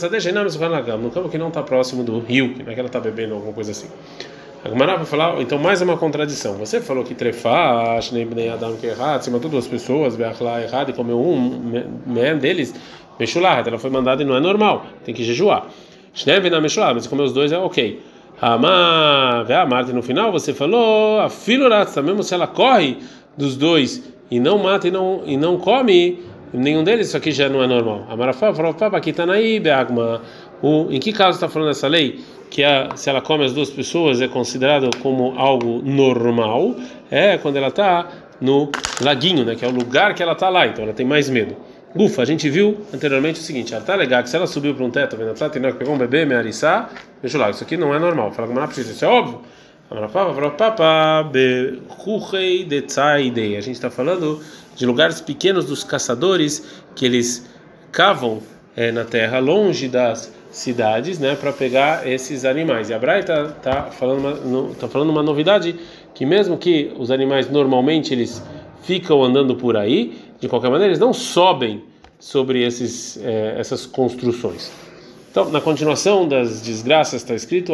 no 1.02 1.10
campo 1.10 1.30
que 1.30 1.38
não 1.38 1.48
está 1.48 1.64
próximo 1.64 2.04
do 2.04 2.20
rio, 2.20 2.54
que 2.54 2.62
não 2.62 2.72
é 2.72 2.74
que 2.74 2.80
ela 2.80 2.88
está 2.88 3.00
bebendo 3.00 3.34
alguma 3.34 3.54
coisa 3.54 3.72
assim. 3.72 3.88
A 4.64 4.70
Gemara 4.70 4.98
vai 4.98 5.06
falar, 5.06 5.42
então 5.42 5.58
mais 5.58 5.82
uma 5.82 5.98
contradição. 5.98 6.56
Você 6.56 6.82
falou 6.82 7.04
que 7.04 7.16
trefá, 7.16 8.00
Shnei 8.02 8.28
Adam 8.50 8.76
que 8.76 8.86
é 8.86 8.90
errado, 8.90 9.24
você 9.24 9.32
matou 9.32 9.50
duas 9.50 9.66
pessoas, 9.66 10.16
Beachla 10.16 10.62
errado 10.62 10.90
e 10.90 10.94
comeu 10.94 11.20
um, 11.20 11.72
um 12.06 12.38
deles, 12.38 12.76
Meshulat, 13.20 13.68
ela 13.68 13.80
foi 13.80 13.90
mandada 13.90 14.22
e 14.22 14.26
não 14.26 14.36
é 14.36 14.40
normal, 14.40 14.86
tem 15.06 15.16
que 15.16 15.24
jejuar. 15.24 15.68
Shnei 16.14 16.50
na 16.50 16.60
Meshulat, 16.60 16.96
mas 16.96 17.08
comeu 17.08 17.26
os 17.26 17.34
dois 17.34 17.52
é 17.52 17.58
ok. 17.58 18.02
Amar, 18.40 19.52
a 19.52 19.66
Marta 19.66 19.92
no 19.92 20.04
final, 20.04 20.32
você 20.32 20.54
falou, 20.54 21.20
a 21.20 21.30
filurata, 21.30 22.02
mesmo 22.04 22.22
se 22.22 22.36
ela 22.36 22.46
corre 22.46 22.98
dos 23.36 23.58
dois 23.58 24.04
e 24.30 24.40
não 24.40 24.60
mata 24.60 24.88
e 24.88 24.92
não, 24.92 25.24
e 25.26 25.36
não 25.36 25.58
come, 25.58 26.20
nenhum 26.54 26.84
deles, 26.84 27.08
isso 27.08 27.18
aqui 27.18 27.32
já 27.32 27.50
não 27.50 27.64
é 27.64 27.68
normal. 27.68 28.06
A 28.10 28.16
Marafá 28.16 28.54
falou, 28.54 28.74
papa, 28.74 28.98
aqui 28.98 29.10
está 29.10 29.26
naí, 29.26 29.60
Beagma. 29.60 30.22
Em 30.90 31.00
que 31.00 31.12
caso 31.14 31.38
está 31.38 31.50
falando 31.50 31.72
essa 31.72 31.88
lei? 31.88 32.20
Que 32.50 32.64
a, 32.64 32.96
se 32.96 33.10
ela 33.10 33.22
come 33.22 33.44
as 33.44 33.54
duas 33.54 33.70
pessoas 33.70 34.22
é 34.22 34.28
considerado 34.28 34.90
como 35.02 35.34
algo 35.38 35.82
normal, 35.84 36.76
é 37.10 37.38
quando 37.38 37.58
ela 37.58 37.70
está 37.70 38.08
no 38.40 38.70
laguinho, 39.02 39.44
né, 39.46 39.56
que 39.56 39.66
é 39.66 39.68
o 39.68 39.72
lugar 39.72 40.14
que 40.14 40.22
ela 40.22 40.34
está 40.34 40.48
lá, 40.48 40.68
então 40.68 40.84
ela 40.84 40.94
tem 40.94 41.06
mais 41.06 41.28
medo. 41.30 41.56
Ufa, 41.96 42.22
a 42.22 42.26
gente 42.26 42.50
viu 42.50 42.78
anteriormente 42.94 43.40
o 43.40 43.44
seguinte: 43.44 43.74
ela 43.74 43.84
tá 43.84 43.96
legal 43.96 44.22
que 44.22 44.30
se 44.30 44.36
ela 44.36 44.48
subiu 44.48 44.76
para 44.76 44.84
um 44.84 44.92
teto, 44.92 45.16
vendo 45.16 45.32
a 45.32 45.50
que 45.50 45.60
pegou 45.78 45.96
um 45.96 45.98
bebê, 45.98 46.26
me 46.26 46.36
arissar, 46.36 46.92
veja 47.22 47.38
lá, 47.38 47.50
isso 47.50 47.64
aqui 47.64 47.78
não 47.78 47.94
é 47.94 48.00
normal. 48.00 48.32
Fala 48.32 48.48
como 48.48 48.60
precisa, 48.68 48.92
isso 48.92 49.06
é 49.06 49.08
óbvio. 49.08 49.42
A 49.90 49.96
gente 53.62 53.76
está 53.76 53.90
falando 53.90 54.42
de 54.76 54.86
lugares 54.86 55.22
pequenos 55.22 55.66
dos 55.66 55.84
caçadores 55.84 56.84
que 56.94 57.06
eles 57.06 57.50
cavam 57.92 58.42
é, 58.76 58.92
na 58.92 59.06
terra, 59.06 59.40
longe 59.40 59.88
das 59.88 60.34
cidades, 60.52 61.20
né, 61.20 61.36
para 61.36 61.54
pegar 61.54 62.06
esses 62.06 62.44
animais. 62.44 62.90
E 62.90 62.94
a 62.94 63.00
Braita 63.00 63.56
está 63.58 63.84
tá 63.84 63.92
falando, 63.92 64.42
uma, 64.44 64.76
tá 64.76 64.90
falando 64.90 65.10
uma 65.10 65.24
novidade 65.24 65.76
que 66.14 66.26
mesmo 66.26 66.58
que 66.58 66.92
os 66.98 67.10
animais 67.10 67.50
normalmente 67.50 68.14
eles 68.14 68.44
ficam 68.82 69.24
andando 69.24 69.56
por 69.56 69.78
aí, 69.78 70.27
de 70.40 70.48
qualquer 70.48 70.70
maneira 70.70 70.92
eles 70.92 71.00
não 71.00 71.14
sobem 71.14 71.84
sobre 72.20 72.66
esses, 72.66 73.18
é, 73.24 73.56
essas 73.58 73.86
construções. 73.86 74.72
Então, 75.30 75.52
na 75.52 75.62
continuação 75.62 76.28
das 76.28 76.62
desgraças 76.64 77.22
está 77.22 77.36
escrito 77.36 77.72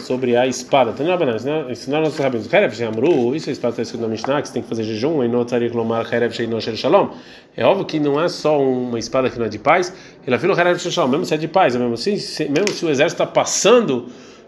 sobre 0.00 0.36
a 0.36 0.48
espada. 0.48 0.90
Então, 0.90 1.06
não, 1.06 1.70
ensinaram 1.70 2.06
nossos 2.06 2.18
rabinos. 2.18 2.52
Herev 2.52 2.82
Amru, 2.82 3.36
isso 3.36 3.48
é 3.50 3.52
espada 3.52 3.70
está 3.70 3.82
escrito 3.82 4.02
na 4.02 4.08
Mishnah, 4.08 4.42
que 4.42 4.48
você 4.48 4.54
tem 4.54 4.62
que 4.62 4.68
fazer 4.68 4.82
jejum, 4.82 5.22
e 5.22 5.28
não 5.28 5.46
lomar 5.74 6.12
Herev. 6.12 6.34
É 7.56 7.64
óbvio 7.64 7.84
que 7.84 8.00
não 8.00 8.20
é 8.20 8.28
só 8.28 8.60
uma 8.60 8.98
espada 8.98 9.30
que 9.30 9.38
não 9.38 9.46
é 9.46 9.48
de 9.48 9.60
paz, 9.60 9.94
ele 10.26 10.34
afirma 10.34 10.58
Herev 10.58 10.76
Shel 10.80 10.90
Shalom, 10.90 11.10
mesmo 11.10 11.24
se 11.24 11.34
é 11.34 11.36
de 11.36 11.46
paz, 11.46 11.76
mesmo, 11.76 11.94
assim, 11.94 12.16
se, 12.16 12.48
mesmo 12.48 12.70
se 12.70 12.84
o 12.84 12.90
exército 12.90 13.22
está 13.22 13.32
passando 13.32 14.06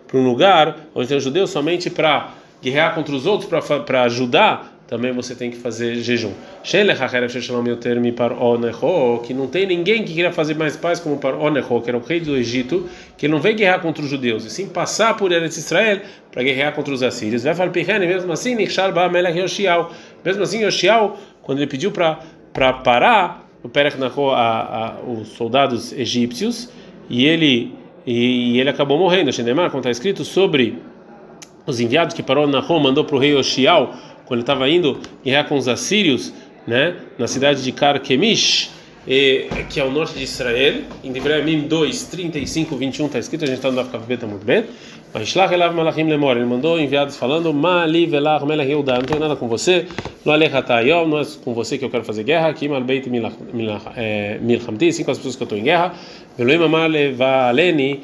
para 0.09 0.19
um 0.19 0.27
lugar 0.27 0.89
onde 0.93 1.07
tem 1.07 1.21
judeus 1.21 1.51
somente 1.51 1.89
para 1.89 2.35
guerrear 2.61 2.97
contra 2.97 3.15
os 3.15 3.27
outros, 3.27 3.49
para 3.85 4.03
ajudar 4.03 4.76
também 4.87 5.13
você 5.13 5.35
tem 5.35 5.51
que 5.51 5.57
fazer 5.57 5.97
jejum. 5.97 6.33
Que 9.25 9.35
não 9.35 9.47
tem 9.49 9.67
ninguém 9.67 10.05
que 10.05 10.15
queira 10.15 10.31
fazer 10.31 10.55
mais 10.55 10.77
paz 10.77 11.01
como 11.01 11.19
para 11.19 11.37
Onecho, 11.37 11.81
que 11.81 11.91
era 11.91 11.99
o 11.99 12.03
rei 12.03 12.21
do 12.21 12.37
Egito, 12.37 12.89
que 13.17 13.27
não 13.27 13.41
veio 13.41 13.57
guerrear 13.57 13.81
contra 13.81 14.03
os 14.03 14.09
judeus, 14.09 14.45
e 14.45 14.51
sim 14.51 14.69
passar 14.69 15.17
por 15.17 15.33
Eretz 15.33 15.57
Israel 15.57 16.01
para 16.31 16.43
guerrear 16.43 16.73
contra 16.75 16.95
os 16.95 17.03
assírios. 17.03 17.43
Vai 17.43 17.55
falar 17.55 17.73
mesmo 17.73 18.33
assim, 18.33 18.55
mesmo 20.25 20.43
assim, 20.43 20.65
Yoshiao, 20.65 21.19
quando 21.43 21.59
ele 21.59 21.67
pediu 21.67 21.91
para 21.91 22.21
para 22.53 22.73
parar 22.73 23.47
o 23.63 23.69
Perek 23.69 23.99
os 25.07 25.29
soldados 25.29 25.93
egípcios, 25.93 26.71
e 27.11 27.27
ele 27.27 27.75
e, 28.07 28.55
e 28.55 28.61
ele 28.61 28.71
acabou 28.71 28.99
morrendo. 28.99 29.33
Xendemar, 29.33 29.69
como 29.71 29.81
está 29.81 29.91
escrito 29.91 30.25
sobre 30.25 30.79
os 31.67 31.81
enviados 31.81 32.15
que 32.15 32.23
parou 32.23 32.47
na 32.47 32.61
Roma, 32.61 32.85
mandou 32.85 33.05
para 33.05 33.17
o 33.17 33.19
rei 33.19 33.37
Yoshiao 33.37 33.93
quando 34.27 34.41
estava 34.41 34.69
indo 34.69 35.01
guerrear 35.25 35.49
com 35.49 35.57
os 35.57 35.69
assírios, 35.69 36.33
né, 36.67 36.97
na 37.19 37.27
cidade 37.27 37.63
de 37.63 37.73
Karkemish, 37.73 38.71
que 39.71 39.79
é 39.79 39.85
o 39.85 39.91
norte 39.91 40.15
de 40.19 40.25
Israel, 40.25 40.83
em 41.05 41.13
Devarim 41.13 41.61
2, 41.69 42.03
35, 42.05 42.77
21 42.77 43.07
está 43.07 43.19
escrito, 43.21 43.45
a 43.45 43.47
gente 43.47 43.59
está 43.59 43.71
no 43.71 43.77
Dafkav 43.77 44.05
Beta 44.05 44.27
muito 44.27 44.45
bem. 44.45 44.65
Vaishlach 45.15 45.55
elav 45.55 45.73
malachim 45.75 46.03
lemor, 46.03 46.37
ele 46.37 46.45
mandou 46.45 46.79
enviados 46.79 47.17
falando, 47.17 47.55
Mali 47.55 48.07
velach 48.07 48.45
melech 48.45 48.69
Yehuda, 48.69 48.95
não 48.95 49.03
tenho 49.03 49.21
nada 49.21 49.37
com 49.37 49.47
você, 49.49 49.87
não 50.25 50.33
alechatayom, 50.33 51.07
não 51.07 51.21
é 51.21 51.25
com 51.45 51.55
você 51.55 51.79
que 51.79 51.85
eu 51.85 51.91
quero 51.91 52.03
fazer 52.03 52.25
guerra, 52.25 52.49
aqui 52.49 52.69
malbeit 52.69 53.09
milchamti, 53.09 54.93
sim 54.93 55.05
com 55.05 55.13
as 55.13 55.19
pessoas 55.19 55.37
que 55.37 55.43
eu 55.45 55.47
estou 55.47 55.57
em 55.57 55.63
guerra, 55.63 55.95
veloim 56.37 56.63
amar 56.63 56.91
levaleni, 56.91 58.03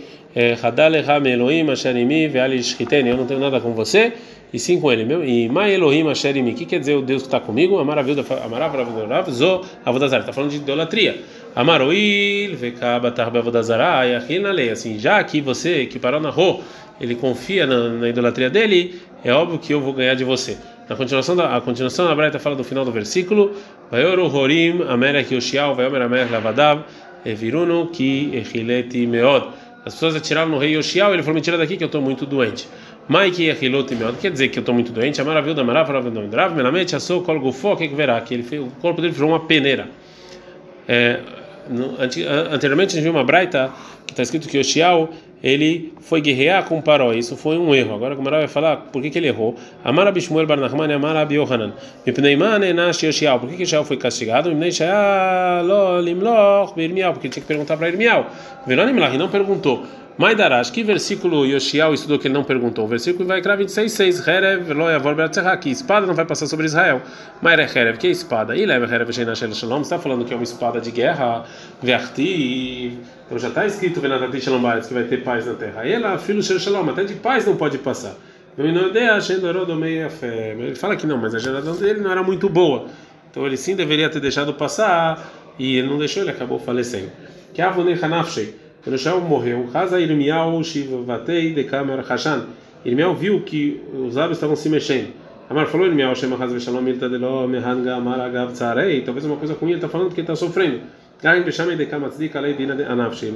hadaleha 0.62 1.20
meloim 1.20 1.70
asherimi 1.70 2.24
eu 2.24 3.16
não 3.16 3.26
tenho 3.26 3.40
nada 3.40 3.60
com 3.60 3.72
você, 3.72 4.12
e 4.52 4.58
sim 4.58 4.78
com 4.78 4.92
ele. 4.92 5.02
E 5.24 5.48
Mai 5.48 5.74
Elohim 5.74 6.08
Asherim, 6.10 6.50
o 6.50 6.54
que 6.54 6.66
quer 6.66 6.78
dizer 6.78 6.94
o 6.94 7.02
Deus 7.02 7.22
que 7.22 7.28
está 7.28 7.40
comigo? 7.40 7.78
Amaravilda, 7.78 8.22
Amaravilda, 8.44 9.30
Zo, 9.30 9.62
Avodazar. 9.84 10.20
Está 10.20 10.32
falando 10.32 10.50
de 10.50 10.56
idolatria. 10.56 11.20
Amaroil, 11.56 12.54
Vekabatar 12.56 13.32
na 13.32 14.50
lei. 14.50 14.70
Assim, 14.70 14.98
já 14.98 15.24
que 15.24 15.40
você, 15.40 15.86
que 15.86 15.98
parou 15.98 16.20
na 16.20 16.28
Ro, 16.28 16.60
ele 17.00 17.14
confia 17.14 17.66
na, 17.66 17.88
na, 17.88 18.08
idolatria 18.08 18.50
dele, 18.50 19.00
é 19.24 19.32
óbvio 19.32 19.58
que 19.58 19.72
eu 19.72 19.80
vou 19.80 19.94
ganhar 19.94 20.14
de 20.14 20.24
você. 20.24 20.58
Na 20.88 20.96
continuação 20.96 21.34
da 21.34 21.56
a 21.56 21.60
continuação 21.60 22.06
da 22.06 22.14
Braita 22.14 22.38
fala 22.38 22.54
do 22.54 22.64
final 22.64 22.84
do 22.84 22.92
versículo: 22.92 23.52
Vayoru 23.90 24.26
Horim, 24.34 24.82
Amerek 24.82 25.34
Yoshiao, 25.34 25.74
Vayomer 25.74 26.02
Amerek 26.02 26.30
Lavadav, 26.30 26.84
Eviruno 27.24 27.86
ki 27.86 28.32
Echileti 28.34 29.06
Meod. 29.06 29.44
As 29.84 29.94
pessoas 29.94 30.14
atiraram 30.14 30.50
no 30.50 30.58
rei 30.58 30.76
Yoshiao, 30.76 31.12
ele 31.12 31.22
falou: 31.22 31.34
Me 31.34 31.40
tira 31.40 31.58
daqui 31.58 31.76
que 31.76 31.84
eu 31.84 31.86
estou 31.86 32.00
muito 32.00 32.24
doente. 32.24 32.68
Maiki 33.08 33.50
Achilot 33.50 33.94
Meod, 33.94 34.18
quer 34.18 34.30
dizer 34.30 34.48
que 34.48 34.58
eu 34.58 34.60
estou 34.60 34.74
muito 34.74 34.92
doente, 34.92 35.20
a 35.20 35.24
maravilha 35.24 35.54
da 35.54 35.64
maravilha 35.64 36.00
da 36.10 36.20
Drav, 36.22 36.54
Menamente, 36.54 36.94
Assou, 36.94 37.22
Kol 37.22 37.40
Gufo, 37.40 37.76
que 37.76 37.88
verá, 37.88 38.20
que 38.20 38.34
ele, 38.34 38.58
o 38.60 38.68
corpo 38.80 39.00
dele 39.00 39.12
virou 39.12 39.30
uma 39.30 39.40
peneira. 39.40 39.88
É, 40.86 41.20
anteriormente 42.50 42.92
a 42.92 42.94
gente 42.94 43.02
viu 43.02 43.12
uma 43.12 43.24
braita 43.24 43.70
está 44.12 44.22
escrito 44.22 44.48
que 44.48 44.58
Yoshiao 44.58 45.10
ele 45.42 45.92
foi 46.00 46.20
guerrear 46.20 46.64
com 46.64 46.80
Paró. 46.80 47.12
Isso 47.12 47.36
foi 47.36 47.58
um 47.58 47.74
erro. 47.74 47.94
Agora 47.94 48.14
o 48.14 48.22
vai 48.22 48.46
falar 48.46 48.76
por 48.76 49.02
que, 49.02 49.10
que 49.10 49.18
ele 49.18 49.26
errou. 49.26 49.56
Amar 49.82 50.06
Abishmuel 50.06 50.46
Bar 50.46 50.58
Nachman 50.58 50.94
Amar 50.94 51.16
Abi 51.16 51.34
Yohanan. 51.34 51.72
Mipneiman 52.06 52.64
Enash 52.64 53.02
Yoshiao. 53.02 53.40
Por 53.40 53.48
que 53.48 53.56
que 53.56 53.64
Yoshiao 53.64 53.84
foi 53.84 53.96
castigado? 53.96 54.50
Limloch 54.50 54.84
Birmial. 56.76 57.12
Porque 57.12 57.26
ele 57.26 57.34
tinha 57.34 57.42
que 57.42 57.48
perguntar 57.48 57.76
para 57.76 57.88
Irmial. 57.88 58.30
Veronim 58.66 58.96
e 58.96 59.18
não 59.18 59.28
perguntou. 59.28 59.84
Maidarash, 60.18 60.70
que 60.70 60.84
versículo 60.84 61.46
Yoshiao 61.46 61.94
estudou 61.94 62.18
que 62.18 62.28
ele 62.28 62.34
não 62.34 62.44
perguntou? 62.44 62.84
O 62.84 62.88
versículo 62.88 63.26
vai 63.26 63.40
cravar 63.40 63.64
26:6. 63.64 64.28
Herev 64.28 64.70
lo 64.72 64.90
yavor 64.90 65.16
que 65.58 65.70
espada 65.70 66.06
não 66.06 66.14
vai 66.14 66.26
passar 66.26 66.46
sobre 66.46 66.66
Israel. 66.66 67.00
Maire 67.40 67.62
Herev, 67.62 67.96
que 67.96 68.08
é 68.08 68.10
espada? 68.10 68.54
E 68.54 68.66
leva 68.66 68.84
Herev 68.84 69.10
Sheinashel 69.10 69.54
Shalom, 69.54 69.80
está 69.80 69.98
falando 69.98 70.26
que 70.26 70.34
é 70.34 70.36
uma 70.36 70.44
espada 70.44 70.82
de 70.82 70.90
guerra, 70.90 71.44
Verti, 71.82 72.98
então 73.32 73.40
já 73.40 73.48
está 73.48 73.64
escrito 73.64 73.98
Venatati 73.98 74.42
Shalom 74.42 74.60
que 74.86 74.92
vai 74.92 75.04
ter 75.04 75.24
paz 75.24 75.46
na 75.46 75.54
terra. 75.54 75.88
Ela, 75.88 76.18
filho 76.18 76.42
Shalom, 76.42 76.90
até 76.90 77.02
de 77.02 77.14
paz 77.14 77.46
não 77.46 77.56
pode 77.56 77.78
passar. 77.78 78.14
Ele 78.58 80.74
fala 80.74 80.96
que 80.96 81.06
não, 81.06 81.16
mas 81.16 81.34
a 81.34 81.38
geração 81.38 81.74
dele 81.76 82.00
não 82.00 82.12
era 82.12 82.22
muito 82.22 82.50
boa. 82.50 82.88
Então 83.30 83.46
ele 83.46 83.56
sim 83.56 83.74
deveria 83.74 84.10
ter 84.10 84.20
deixado 84.20 84.52
passar 84.52 85.32
e 85.58 85.78
ele 85.78 85.88
não 85.88 85.96
deixou, 85.96 86.22
ele 86.22 86.30
acabou 86.30 86.58
falecendo. 86.58 87.10
Que 87.54 87.62
Avonei 87.62 87.98
Hanafshei. 88.02 88.54
Quando 88.84 88.98
Shaul 88.98 89.22
morreu, 89.22 89.66
Haza 89.72 89.98
Irmial 89.98 90.62
Shivatei 90.62 91.54
de 91.54 91.64
Kamer 91.64 92.04
Hashan. 92.06 92.48
Irmial 92.84 93.14
viu 93.14 93.40
que 93.40 93.80
os 93.94 94.14
lábios 94.14 94.36
estavam 94.36 94.56
se 94.56 94.68
mexendo. 94.68 95.08
Amar 95.48 95.68
falou 95.68 95.86
Irmial 95.86 96.14
Shema 96.14 96.36
Haz 96.36 96.52
Veshalom 96.52 96.86
Ilta 96.86 97.08
de 97.08 97.16
Lo 97.16 97.48
Mehanga 97.48 97.94
Amar 97.94 98.20
Agav 98.20 98.52
Tzarei. 98.52 99.00
Talvez 99.00 99.24
uma 99.24 99.36
coisa 99.36 99.54
ruim 99.54 99.70
ele 99.70 99.78
está 99.78 99.88
falando 99.88 100.08
porque 100.08 100.20
ele 100.20 100.30
está 100.30 100.36
sofrendo. 100.36 100.80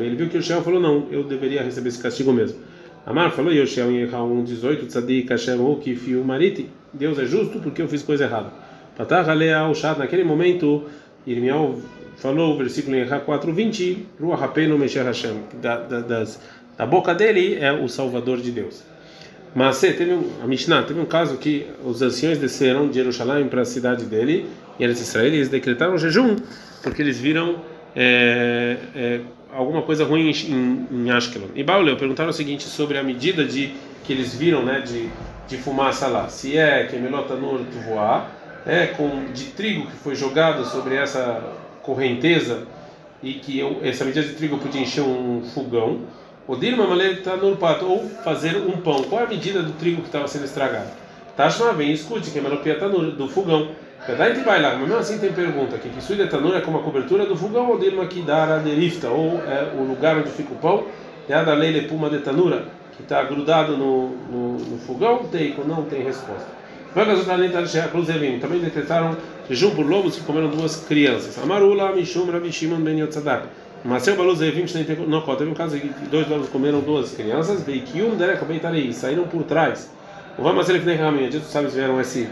Ele 0.05 0.17
viu 0.17 0.29
que 0.29 0.39
o 0.39 0.43
Shaul 0.43 0.63
falou: 0.63 0.81
não, 0.81 1.07
eu 1.11 1.23
deveria 1.23 1.63
receber 1.63 1.89
esse 1.89 2.03
castigo 2.03 2.33
mesmo. 2.33 2.59
Amar 3.07 3.31
falou 3.31 3.53
Yoshel 3.53 3.93
em 3.93 4.03
Echaum 4.03 4.43
18 4.43 4.87
Tzadik 4.87 5.31
Hashem 5.31 5.61
Uki 5.61 5.95
Mariti. 6.25 6.69
Deus 6.93 7.17
é 7.19 7.25
justo 7.25 7.61
porque 7.61 7.81
eu 7.81 7.89
fiz 7.89 8.03
coisa 8.03 8.25
errada. 8.25 8.53
Patach 8.97 9.31
Alea 9.31 9.69
Ushat. 9.69 9.99
Naquele 9.99 10.25
momento, 10.25 10.87
Irmial 11.25 11.77
falou 12.17 12.55
o 12.55 12.59
versículo 12.59 12.97
em 12.97 13.01
Erra 13.01 13.21
4:20, 13.21 13.99
Ruach 14.21 14.43
Apenu 14.43 14.77
Meshach 14.77 15.07
Hashem, 15.07 15.37
da, 15.63 15.77
da, 15.77 16.01
das, 16.01 16.41
da 16.77 16.85
boca 16.85 17.15
dele 17.15 17.57
é 17.61 17.73
o 17.73 17.89
Salvador 17.89 18.39
de 18.39 18.51
Deus. 18.51 18.83
Mas 19.55 19.81
teve 19.81 20.13
um, 20.13 20.29
a 20.43 20.47
Mishnah 20.47 20.83
teve 20.83 20.99
um 20.99 21.07
caso 21.07 21.39
que 21.39 21.67
os 21.85 22.03
anciões 22.03 22.39
desceram 22.39 22.89
de 22.89 22.95
Jerusalém 22.95 23.47
para 23.49 23.63
a 23.63 23.65
cidade 23.65 24.05
dele 24.05 24.47
e 24.79 24.85
eles 24.85 25.01
Israel 25.01 25.27
eles 25.27 25.49
decretaram 25.49 25.97
jejum 25.97 26.37
porque 26.83 27.01
eles 27.01 27.19
viram 27.19 27.61
é, 27.97 28.77
é, 28.95 29.21
alguma 29.55 29.81
coisa 29.81 30.05
ruim 30.05 30.31
em, 30.31 30.87
em 30.91 31.11
Ashkelon. 31.11 31.49
E 31.55 31.65
Bauleu 31.65 31.97
perguntaram 31.97 32.29
o 32.31 32.33
seguinte 32.33 32.65
sobre 32.65 32.99
a 32.99 33.03
medida 33.03 33.45
de 33.45 33.73
que 34.05 34.13
eles 34.13 34.35
viram, 34.35 34.63
né, 34.63 34.81
de, 34.81 35.09
de 35.49 35.57
fumaça 35.57 36.07
lá. 36.07 36.29
Se 36.29 36.59
é 36.59 36.85
que 36.85 36.97
Melotanur 36.97 37.61
voar, 37.89 38.31
é 38.67 38.87
com 38.87 39.33
de 39.33 39.47
trigo 39.47 39.87
que 39.87 39.97
foi 39.97 40.15
jogado 40.15 40.65
sobre 40.67 40.97
essa 40.97 41.43
correnteza 41.83 42.67
e 43.23 43.35
que 43.35 43.59
eu, 43.59 43.81
essa 43.83 44.05
medida 44.05 44.27
de 44.27 44.35
trigo 44.35 44.59
podia 44.59 44.81
encher 44.81 45.03
um 45.03 45.43
fogão, 45.55 46.01
ou 46.47 46.57
dirma 46.57 46.85
está 47.05 47.37
no 47.37 47.57
pato 47.57 47.87
ou 47.87 48.09
fazer 48.23 48.57
um 48.57 48.73
pão. 48.73 49.03
Qual 49.05 49.21
é 49.21 49.25
a 49.25 49.29
medida 49.29 49.63
do 49.63 49.73
trigo 49.73 50.03
que 50.03 50.09
estava 50.09 50.29
sendo 50.29 50.45
estragado? 50.45 50.91
Tashma 51.37 51.73
vem 51.73 51.93
escute 51.93 52.31
que 52.31 52.41
melopia 52.41 52.75
está 52.75 52.89
do 52.89 53.29
fogão. 53.29 53.69
Vai 54.45 54.63
lá, 54.63 54.77
mas 54.77 54.81
mesmo 54.81 54.99
assim 54.99 55.19
tem 55.19 55.33
pergunta 55.33 55.77
aqui, 55.77 55.89
que 55.89 56.01
suída 56.01 56.27
tanur 56.29 56.55
é 56.55 56.61
como 56.61 56.79
a 56.79 56.83
cobertura 56.83 57.27
do 57.27 57.37
fogão 57.37 57.71
ou 57.71 57.79
dirma 57.79 58.07
que 58.07 58.23
dá 58.23 58.59
derifta, 58.59 59.09
ou 59.09 59.41
é 59.41 59.73
o 59.77 59.83
lugar 59.83 60.17
onde 60.17 60.31
fica 60.31 60.53
o 60.53 60.57
pão, 60.57 60.85
é 61.29 61.35
a 61.35 61.43
da 61.43 61.55
leile 61.55 61.89
puma 61.89 62.09
de 62.09 62.19
tanura, 62.19 62.65
que 62.97 63.03
está 63.03 63.23
grudado 63.25 63.77
no, 63.77 64.11
no, 64.31 64.53
no 64.59 64.79
fogão, 64.79 65.25
tem, 65.25 65.55
não 65.67 65.83
tem 65.83 66.03
resposta. 66.03 66.57
Também 68.41 68.61
decretaram 68.61 69.17
jejum 69.51 69.75
por 69.75 69.87
lobos 69.87 70.17
que 70.17 70.23
comeram 70.23 70.49
duas 70.49 70.77
crianças. 70.87 71.39
Amarula, 71.43 71.93
Mishum, 71.93 72.31
Rabi 72.31 72.51
Shimon, 72.51 72.81
Ben 72.81 72.99
Yotzadak. 72.99 73.49
Maseu 73.85 74.17
Baluz 74.17 74.41
Evim, 74.41 74.65
Nokot. 75.07 75.37
Teve 75.37 75.51
um 75.51 75.55
caso 75.55 75.79
que 75.79 75.89
dois 76.11 76.27
lobos 76.27 76.49
comeram 76.49 76.81
duas 76.81 77.13
crianças. 77.13 77.63
Veikium, 77.63 78.17
Derek, 78.17 78.43
Beitarei. 78.47 78.91
Saíram 78.95 79.25
por 79.25 79.43
trás. 79.43 79.93
O 80.39 80.43
Vamaser 80.43 80.77
Ifnei 80.77 80.97
Ramin. 80.97 81.29
Os 81.29 81.45
sábios 81.49 81.75
vieram 81.75 82.01
esse, 82.01 82.31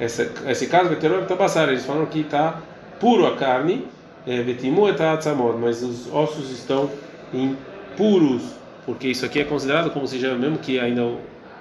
esse, 0.00 0.30
esse 0.46 0.66
caso, 0.66 0.88
Veteror 0.88 1.24
Tabassar. 1.24 1.68
Eles 1.68 1.84
falaram 1.84 2.06
que 2.06 2.20
está 2.20 2.60
puro 2.98 3.26
a 3.26 3.36
carne. 3.36 3.86
Vetimu 4.26 4.88
et 4.88 5.00
Atzamod. 5.00 5.58
Mas 5.58 5.82
os 5.82 6.12
ossos 6.12 6.50
estão 6.50 6.90
impuros. 7.32 8.42
Porque 8.84 9.08
isso 9.08 9.24
aqui 9.24 9.40
é 9.40 9.44
considerado 9.44 9.90
como 9.90 10.06
se 10.06 10.18
já 10.18 10.34
mesmo 10.34 10.58
que 10.58 10.78
ainda 10.78 11.14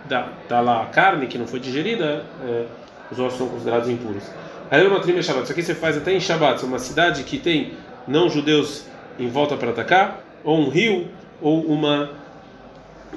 da, 0.05 0.29
da 0.49 0.59
lá 0.59 0.81
a 0.81 0.85
carne 0.87 1.27
que 1.27 1.37
não 1.37 1.45
foi 1.45 1.59
digerida, 1.59 2.25
é, 2.43 2.65
os 3.11 3.19
ossos 3.19 3.37
são 3.37 3.47
considerados 3.47 3.89
impuros. 3.89 4.23
Aí 4.71 4.85
uma 4.87 4.99
trima 4.99 5.21
Shabbat. 5.21 5.43
Isso 5.43 5.51
aqui 5.51 5.61
você 5.61 5.75
faz 5.75 5.97
até 5.97 6.13
em 6.13 6.19
Shabbat. 6.19 6.63
Uma 6.65 6.79
cidade 6.79 7.23
que 7.23 7.37
tem 7.37 7.73
não 8.07 8.29
judeus 8.29 8.85
em 9.19 9.27
volta 9.27 9.55
para 9.55 9.69
atacar, 9.69 10.23
ou 10.43 10.57
um 10.57 10.69
rio, 10.69 11.07
ou 11.41 11.61
uma 11.61 12.09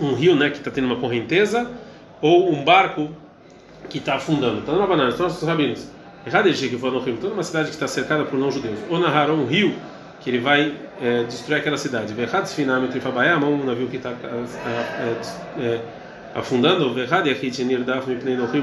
um 0.00 0.12
rio, 0.12 0.35
né, 0.35 0.50
que 0.50 0.59
está 0.59 0.71
tendo 0.71 0.87
uma 0.87 0.97
correnteza, 0.97 1.71
ou 2.21 2.50
um 2.52 2.64
barco 2.64 3.11
que 3.88 3.99
está 3.99 4.17
afundando. 4.17 4.59
Então, 4.59 4.79
na 4.79 4.87
banana, 4.87 5.14
nossos 5.17 5.47
rabinos. 5.47 5.88
Errado 6.26 6.49
que 6.53 6.79
for 6.79 6.91
no 6.91 7.00
rio. 7.00 7.19
Toda 7.21 7.35
uma 7.35 7.43
cidade 7.43 7.69
que 7.69 7.75
está 7.75 7.87
cercada 7.87 8.25
por 8.25 8.38
não 8.38 8.50
judeus. 8.50 8.79
Ou 8.88 8.99
narrar 8.99 9.31
um 9.31 9.45
rio 9.47 9.75
que 10.21 10.31
ele 10.31 10.38
vai 10.38 10.75
é, 11.00 11.25
destruir 11.25 11.59
aquela 11.59 11.76
cidade. 11.76 12.14
Verrad 12.14 12.47
Sfinam 12.47 12.88
Trifabayam, 12.88 13.45
um 13.45 13.64
navio 13.64 13.88
que 13.88 13.97
está 13.97 14.11
é, 14.11 15.17
é, 15.61 15.81
afundando 16.35 16.95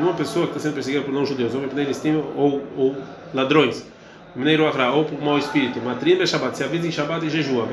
uma 0.02 0.14
pessoa 0.14 0.46
que 0.46 0.52
está 0.52 0.60
sendo 0.60 0.74
perseguida 0.74 1.04
por 1.06 1.14
não 1.14 1.26
judeus 1.26 1.54
ou 1.56 2.62
ou 2.76 2.98
ladrões 3.34 3.86
ou 4.94 5.06
por 5.06 5.22
mau 5.22 5.38
espírito 5.38 5.80
matrim 5.80 6.26
Shabbat 6.26 6.58
se 6.58 6.64
avisa 6.66 6.86
em 6.86 6.92
Shabbat 6.92 7.26
e 7.26 7.30
jejua 7.30 7.66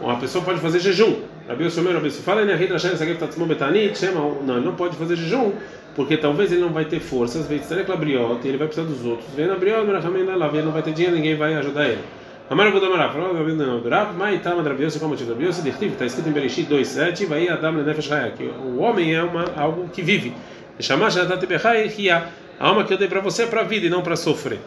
uma 0.00 0.16
pessoa 0.16 0.44
pode 0.44 0.60
fazer 0.60 0.80
jejum 0.80 1.16
Rabi 1.48 1.64
Yosomer 1.64 1.94
Rabi 1.94 2.10
fala 2.10 2.44
não 2.44 2.54
ele 2.54 4.64
não 4.64 4.74
pode 4.74 4.96
fazer 4.96 5.16
jejum 5.16 5.52
porque 5.96 6.16
talvez 6.16 6.52
ele 6.52 6.60
não 6.60 6.70
vai 6.70 6.84
ter 6.84 7.00
forças 7.00 7.50
ele 7.50 8.56
vai 8.56 8.68
precisar 8.68 8.86
dos 8.86 9.04
outros 9.04 9.28
vem 9.34 9.46
na 9.46 9.56
briot 9.56 9.80
ele 9.80 10.62
não 10.62 10.72
vai 10.72 10.82
ter 10.82 10.92
dinheiro 10.92 11.16
ninguém 11.16 11.36
vai 11.36 11.54
ajudar 11.54 11.88
ele 11.88 12.02
Amar 12.50 12.68
Abu 12.68 12.80
Damar, 12.80 13.12
falou 13.12 13.34
Rabi 13.34 13.52
não, 13.52 13.82
Rav, 13.82 14.16
mai 14.16 14.38
tama 14.38 14.62
Rabiose, 14.62 14.98
como 14.98 15.10
motivo 15.10 15.34
de 15.34 15.48
está 15.48 16.06
escrito 16.06 16.30
em 16.30 16.32
Bereshit 16.32 16.66
2:7, 16.66 17.26
vai 17.26 17.46
Adam 17.46 17.76
lenefesh 17.76 18.10
haya, 18.10 18.30
que 18.30 18.44
o 18.44 18.78
homem 18.78 19.14
é 19.14 19.22
uma 19.22 19.52
algo 19.54 19.86
que 19.90 20.00
vive. 20.00 20.32
Chamar 20.80 21.10
date 21.10 21.46
bechai 21.46 21.86
ria, 21.88 22.24
a 22.58 22.68
alma 22.68 22.84
que 22.84 22.94
eu 22.94 22.96
dei 22.96 23.06
para 23.06 23.20
você 23.20 23.42
é 23.42 23.46
para 23.46 23.60
a 23.60 23.64
vida 23.64 23.86
e 23.86 23.90
não 23.90 24.00
para 24.00 24.16
sofrer. 24.16 24.60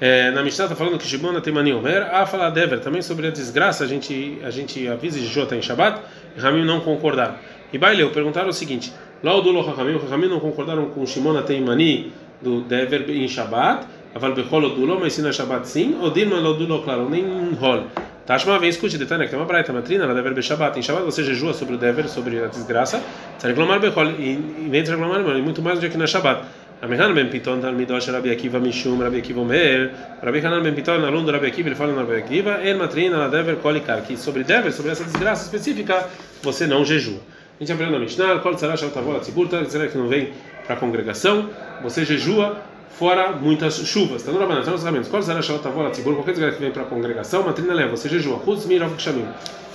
É, 0.00 0.30
na 0.30 0.42
Mishnah 0.42 0.64
está 0.64 0.74
falando 0.74 0.96
que 0.98 1.06
Shimon 1.06 1.38
Temani 1.40 1.74
Omer, 1.74 2.08
a 2.14 2.24
falar 2.24 2.48
Dever, 2.50 2.80
também 2.80 3.02
sobre 3.02 3.26
a 3.26 3.30
desgraça, 3.30 3.84
a 3.84 3.86
gente 3.86 4.38
a 4.42 4.50
gente 4.50 4.88
avisa 4.88 5.20
de 5.20 5.26
Jota 5.26 5.54
em 5.54 5.60
Shabbat, 5.60 6.00
e 6.34 6.40
Ramim 6.40 6.64
não 6.64 6.80
concordaram. 6.80 7.34
E 7.70 7.76
Baileu 7.76 8.10
perguntaram 8.10 8.48
o 8.48 8.52
seguinte: 8.52 8.92
Laudulo 9.22 9.60
Ramim, 9.60 9.98
Ramim 9.98 10.28
não 10.28 10.40
concordaram 10.40 10.86
com 10.86 11.04
Shimon 11.04 11.42
Temani 11.42 12.12
do 12.40 12.62
Dever 12.62 13.10
em 13.10 13.28
Shabbat, 13.28 13.86
Aval 14.14 14.34
bechol 14.34 14.64
odulo, 14.64 14.98
mas 14.98 15.12
ensina 15.12 15.32
Shabbat 15.32 15.68
sim, 15.68 15.96
ou 16.00 16.10
dilma 16.10 16.36
odulo, 16.36 16.82
claro, 16.82 17.08
nem 17.08 17.52
rol. 17.54 17.84
Tashma 18.26 18.58
vem 18.58 18.68
escute 18.68 18.98
detalhe 18.98 19.24
que 19.24 19.30
tem 19.30 19.38
uma 19.38 19.46
braita 19.46 19.72
matrina, 19.72 20.04
ela 20.04 20.14
deve 20.14 20.42
Shabbat. 20.42 20.78
Em 20.78 20.82
Shabbat 20.82 21.04
você 21.04 21.22
jejua 21.22 21.52
sobre 21.52 21.74
o 21.74 21.78
dever, 21.78 22.08
sobre 22.08 22.42
a 22.42 22.46
desgraça. 22.46 23.00
E 23.42 24.68
vem 24.68 24.82
reclamar 24.82 25.22
muito 25.42 25.62
mais 25.62 25.78
do 25.78 25.88
que 25.88 25.96
na 25.96 26.06
Shabbat. 26.06 26.42
Amihan 26.82 27.14
ben 27.14 27.28
Piton 27.28 27.60
talmidosh 27.60 28.10
Rabbi 28.10 28.30
Akiva 28.30 28.58
mishum 28.58 29.02
Rabbi 29.02 29.18
Akiva 29.18 29.40
Omer. 29.40 29.90
Rabbi 30.22 30.40
Hanan 30.40 30.62
ben 30.62 30.74
Piton 30.74 31.04
aluno 31.04 31.26
do 31.26 31.32
Rabbi 31.32 31.46
Akiva 31.48 31.68
ele 31.68 31.76
fala 31.76 31.92
no 31.92 32.00
Rabbi 32.00 32.16
Akiva 32.22 32.62
el 32.62 32.78
matrina 32.78 33.18
la 33.18 33.28
dever 33.28 33.56
kolikar 33.56 34.02
que 34.02 34.16
sobre 34.16 34.44
dever 34.44 34.72
sobre 34.72 34.92
essa 34.92 35.04
desgraça 35.04 35.44
específica 35.44 36.08
você 36.42 36.66
não 36.66 36.82
jejua. 36.82 37.20
A 37.58 37.62
gente 37.62 37.72
aprendeu 37.72 37.98
na 37.98 37.98
Mishnah 37.98 38.38
kol 38.38 38.54
tzara 38.54 38.78
shal 38.78 38.88
tavol 38.88 39.16
atzibur 39.16 39.46
tzara 39.46 39.88
que 39.88 39.98
não 39.98 40.08
vem 40.08 40.32
para 40.64 40.76
a 40.76 40.78
congregação 40.78 41.50
você 41.82 42.02
jejua 42.02 42.56
fora 42.90 43.32
muitas 43.32 43.78
chuvas. 43.86 44.22
Tá 44.22 44.32
no 44.32 44.38
Rabanan, 44.38 44.62
tá 44.62 44.70
nos 44.70 44.82
Rabanan. 44.82 45.04
Qual 45.04 45.22
será 45.22 45.38
a 45.38 45.42
Shalotavola 45.42 45.90
Tzibur? 45.90 46.14
Qualquer 46.14 46.32
desgraça 46.32 46.56
que 46.56 46.62
vem 46.62 46.72
para 46.72 46.82
a 46.82 46.86
congregação, 46.86 47.42
matrina 47.42 47.74
leva, 47.74 47.96
você 47.96 48.08
jejua. 48.08 48.40
Chutz 48.44 48.66
mirov 48.66 48.94
kshamim. 48.96 49.26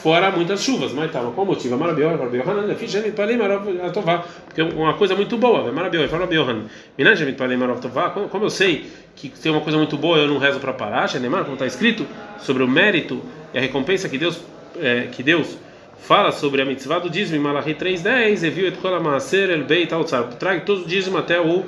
Fora 0.03 0.29
muitas 0.29 0.61
chuvas. 0.61 0.93
Mas 0.93 1.11
tá, 1.11 1.19
qual 1.33 1.45
motivo? 1.47 1.75
Marabior, 1.77 2.17
Marabior, 2.17 2.47
Hanan, 2.47 2.67
Lefi, 2.67 2.87
Shemit, 2.87 3.13
Palim, 3.13 3.37
Marov, 3.37 3.67
Atová. 3.83 4.23
Porque 4.45 4.61
é 4.61 4.63
uma 4.63 4.93
coisa 4.93 5.15
muito 5.15 5.35
boa. 5.35 5.71
Marabior, 5.71 6.07
Marabior, 6.11 6.47
Hanan. 6.47 6.65
Minan, 6.95 7.15
Shemit, 7.15 7.37
Palim, 7.37 7.57
Marov, 7.57 7.77
Atová. 7.79 8.11
Como 8.11 8.45
eu 8.45 8.49
sei 8.51 8.85
que 9.15 9.29
tem 9.29 9.51
uma 9.51 9.61
coisa 9.61 9.77
muito 9.77 9.97
boa, 9.97 10.17
eu 10.17 10.27
não 10.27 10.37
rezo 10.37 10.59
para 10.59 10.73
parar, 10.73 11.07
Shenemar, 11.07 11.43
como 11.43 11.53
está 11.53 11.65
escrito, 11.65 12.05
sobre 12.39 12.63
o 12.63 12.67
mérito 12.67 13.21
e 13.53 13.57
a 13.57 13.61
recompensa 13.61 14.09
que 14.09 14.17
Deus, 14.17 14.39
é, 14.79 15.07
que 15.11 15.23
Deus 15.23 15.57
fala 15.99 16.31
sobre 16.31 16.61
a 16.61 16.65
mitzvah 16.65 16.99
do 16.99 17.09
dízimo 17.09 17.37
em 17.37 17.39
Malachi 17.39 17.73
3.10, 17.73 18.43
e 18.43 18.49
viu 18.49 18.67
et 18.67 18.77
kol 18.77 18.99
maaser 18.99 19.49
el 19.49 19.63
beit 19.63 19.91
al 19.93 20.03
Traga 20.37 20.61
todo 20.61 20.83
o 20.83 20.85
dízimo 20.85 21.17
até 21.17 21.39
o... 21.39 21.63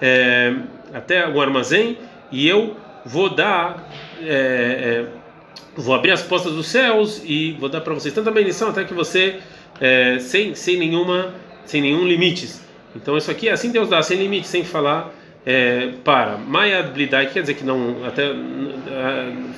É, 0.00 0.54
até 0.92 1.28
o 1.28 1.40
armazém 1.40 1.98
e 2.30 2.46
eu 2.48 2.76
vou 3.04 3.30
dar, 3.30 3.88
é, 4.20 4.26
é, 4.26 5.06
vou 5.76 5.94
abrir 5.94 6.10
as 6.10 6.22
portas 6.22 6.52
dos 6.52 6.66
céus 6.66 7.22
e 7.24 7.52
vou 7.52 7.68
dar 7.68 7.80
para 7.80 7.94
vocês 7.94 8.14
tanta 8.14 8.30
bendição 8.30 8.68
até 8.68 8.84
que 8.84 8.94
você 8.94 9.38
é, 9.80 10.18
sem 10.18 10.54
sem 10.54 10.78
nenhuma 10.78 11.34
sem 11.64 11.80
nenhum 11.80 12.06
limites. 12.06 12.64
Então 12.94 13.16
isso 13.16 13.30
aqui 13.30 13.48
assim 13.48 13.70
Deus 13.70 13.88
dá 13.88 14.02
sem 14.02 14.18
limite, 14.18 14.46
sem 14.46 14.64
falar 14.64 15.12
é, 15.44 15.92
para. 16.04 16.36
Maya 16.36 16.82
blidai 16.82 17.30
quer 17.30 17.40
dizer 17.40 17.54
que 17.54 17.64
não 17.64 18.04
até 18.04 18.34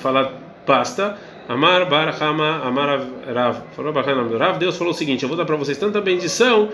falar 0.01 0.31
basta. 0.65 1.17
Amar 1.47 1.89
Barahama, 1.89 2.61
Amar 2.63 3.01
Rav, 3.33 3.63
falou 3.75 3.91
Rav, 4.39 4.57
Deus 4.57 4.77
falou 4.77 4.93
o 4.93 4.95
seguinte: 4.95 5.23
Eu 5.23 5.29
vou 5.29 5.37
dar 5.37 5.43
para 5.43 5.57
vocês 5.57 5.77
tanta 5.77 5.99
bendição, 5.99 6.69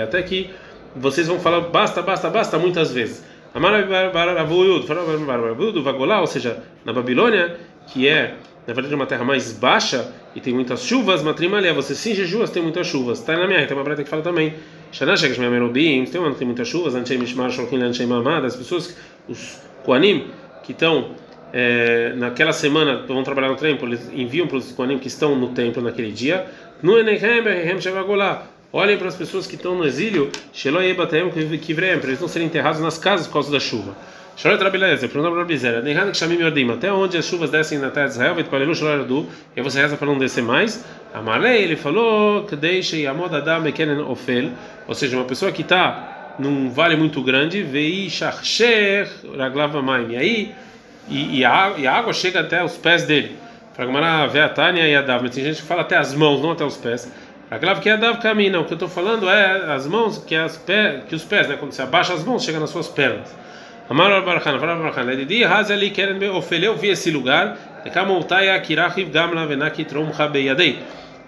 até 0.00 0.22
que 0.22 0.48
vocês 0.96 1.26
vão 1.26 1.38
falar 1.40 1.60
basta, 1.60 2.02
basta, 2.02 2.30
basta 2.30 2.58
muitas 2.58 2.92
vezes. 2.92 3.24
Ou 6.20 6.26
seja, 6.26 6.62
na 6.84 6.92
Babilônia, 6.92 7.56
que 7.86 8.06
é 8.06 8.34
na 8.66 8.74
verdade 8.74 8.94
uma 8.94 9.06
terra 9.06 9.24
mais 9.24 9.50
baixa 9.52 10.12
e 10.36 10.40
tem 10.40 10.52
muitas 10.52 10.84
chuvas, 10.84 11.22
Matrimalha, 11.22 11.72
você 11.72 11.94
sim 11.94 12.14
jejuas, 12.14 12.50
tem 12.50 12.62
muitas 12.62 12.86
chuvas. 12.86 13.18
Está 13.18 13.34
na 13.36 13.46
minha, 13.46 13.66
tem 13.66 13.74
uma 13.76 13.82
breta 13.82 14.04
que 14.04 14.10
fala 14.10 14.22
também. 14.22 14.54
Shanashek 14.92 15.34
Shmemerobim, 15.34 16.04
tem 16.04 16.20
uma 16.20 16.34
tem 16.34 16.46
muitas 16.46 16.68
chuvas, 16.68 16.94
as 16.94 18.56
pessoas, 18.56 18.96
os 19.26 19.62
Koanim, 19.84 20.26
que 20.62 20.72
estão 20.72 21.12
é, 21.52 22.12
naquela 22.16 22.52
semana 22.52 23.04
vão 23.06 23.22
trabalhar 23.22 23.48
no 23.48 23.56
templo, 23.56 23.88
eles 23.88 24.10
enviam 24.12 24.46
para 24.46 24.58
os 24.58 24.72
Koanim 24.72 24.98
que 24.98 25.08
estão 25.08 25.34
no 25.34 25.48
templo 25.48 25.82
naquele 25.82 26.12
dia. 26.12 26.46
No 26.82 26.92
Behem 27.02 27.80
Shevagolá. 27.80 28.46
Olhem 28.70 28.98
para 28.98 29.08
as 29.08 29.16
pessoas 29.16 29.46
que 29.46 29.54
estão 29.54 29.74
no 29.74 29.84
exílio, 29.86 30.30
para 30.30 31.18
eles 32.08 32.20
não 32.20 32.28
serem 32.28 32.46
enterrados 32.46 32.80
nas 32.82 32.98
casas 32.98 33.26
por 33.26 33.32
causa 33.32 33.50
da 33.50 33.58
chuva. 33.58 33.96
Para 34.42 34.56
até 36.74 36.92
onde 36.92 37.16
as 37.16 37.24
chuvas 37.24 37.50
descem 37.50 37.78
na 37.78 37.90
terra 37.90 38.06
de 38.06 38.12
Israel, 38.12 38.36
e 39.56 39.62
você 39.62 39.80
reza 39.80 39.96
para 39.96 40.06
não 40.06 40.18
descer 40.18 40.44
mais. 40.44 40.84
Amalei, 41.14 41.62
ele 41.62 41.76
falou, 41.76 42.44
Kdeish 42.44 42.92
Yamod 42.92 43.34
Adam 43.34 43.62
Mekenen 43.62 44.02
Ofel, 44.02 44.50
ou 44.86 44.94
seja, 44.94 45.16
uma 45.16 45.24
pessoa 45.24 45.50
que 45.50 45.62
está 45.62 46.34
num 46.38 46.68
vale 46.68 46.94
muito 46.94 47.22
grande, 47.22 47.62
Vei 47.62 48.10
Shachsher 48.10 49.08
Raglava 49.36 49.80
Maim, 49.80 50.12
e 50.12 50.16
aí, 50.16 50.54
e, 51.08 51.38
e, 51.38 51.44
a, 51.44 51.72
e 51.78 51.86
a 51.86 51.94
água 51.94 52.12
chega 52.12 52.40
até 52.40 52.62
os 52.62 52.76
pés 52.76 53.04
dele. 53.04 53.34
Fragmará 53.72 54.26
Veatania 54.26 54.88
e 54.88 54.94
Adav, 54.94 55.28
tem 55.30 55.44
gente 55.44 55.62
que 55.62 55.66
fala 55.66 55.82
até 55.82 55.96
as 55.96 56.12
mãos, 56.12 56.42
não 56.42 56.50
até 56.50 56.64
os 56.64 56.76
pés. 56.76 57.10
Raglava 57.50 57.80
que 57.80 57.88
Adav 57.88 58.20
caminha, 58.20 58.52
não, 58.52 58.60
o 58.60 58.64
que 58.66 58.72
eu 58.72 58.76
estou 58.76 58.88
falando 58.88 59.28
é 59.28 59.72
as 59.72 59.86
mãos, 59.86 60.18
que, 60.18 60.34
as 60.34 60.58
pé, 60.58 61.02
que 61.08 61.14
os 61.14 61.24
pés, 61.24 61.48
né, 61.48 61.56
quando 61.56 61.72
você 61.72 61.80
abaixa 61.80 62.12
as 62.12 62.22
mãos, 62.22 62.44
chega 62.44 62.60
nas 62.60 62.68
suas 62.68 62.88
pernas. 62.88 63.34
Amar 63.88 64.22
Barachan, 64.22 64.58
Farav 64.58 64.78
Barachan, 64.82 65.02
Ledidi, 65.04 65.44
Hazali, 65.44 65.90
Keren 65.90 66.22
Ofele, 66.28 66.66
eu 66.66 66.76
vi 66.76 66.88
esse 66.88 67.10
lugar, 67.10 67.56
Ekamoltaya, 67.86 68.60
Kirachiv, 68.60 69.08
Gamla, 69.08 69.46
Venaki, 69.46 69.82
Trom, 69.86 70.10
Habeyadei, 70.16 70.78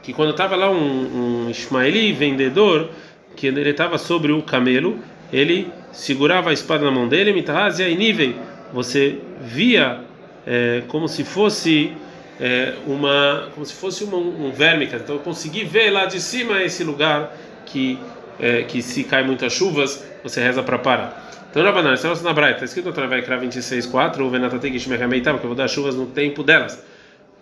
que 0.03 0.13
quando 0.13 0.33
estava 0.33 0.57
lá 0.57 0.71
um, 0.71 1.47
um 1.47 1.51
Ismaeli, 1.51 2.13
vendedor, 2.13 2.91
que 3.35 3.47
ele 3.47 3.71
estava 3.71 3.97
sobre 3.97 4.31
o 4.31 4.43
camelo, 4.43 4.99
ele 5.33 5.73
segurava 5.91 6.51
a 6.51 6.53
espada 6.53 6.85
na 6.85 6.91
mão 6.91 7.09
dele, 7.09 7.33
Mitahazia 7.33 7.89
e 7.89 7.97
Nivei, 7.97 8.37
você 8.75 9.19
via 9.41 10.01
é, 10.47 10.83
como 10.87 11.09
se 11.09 11.25
fosse 11.25 11.93
é, 12.41 12.75
uma, 12.87 13.49
como 13.55 13.65
se 13.67 13.75
fosse 13.75 14.03
uma, 14.05 14.17
um 14.17 14.51
verme, 14.51 14.87
então 14.87 15.17
eu 15.17 15.21
consegui 15.21 15.65
ver 15.65 15.91
lá 15.91 16.07
de 16.07 16.21
cima 16.21 16.63
esse 16.63 16.83
lugar 16.83 17.37
que 17.67 17.99
é, 18.41 18.63
que 18.63 18.83
se 18.83 19.05
cai 19.05 19.23
muitas 19.23 19.53
chuvas, 19.53 20.05
você 20.23 20.43
reza 20.43 20.63
para 20.63 20.79
parar. 20.79 21.31
Então, 21.51 21.63
Rabanan, 21.63 21.95
isso 21.95 22.07
é 22.07 22.23
na 22.23 22.33
Braita, 22.33 22.65
está 22.65 22.65
escrito 22.65 22.87
no 22.87 23.09
Vai 23.09 23.23
26.4, 23.23 24.21
o 24.21 24.31
Venatatek 24.31 24.79
Shmechameitam, 24.79 25.37
que 25.37 25.45
eu 25.45 25.49
vou 25.49 25.57
dar 25.57 25.69
chuvas 25.69 25.95
no 25.95 26.07
tempo 26.07 26.43
delas. 26.43 26.83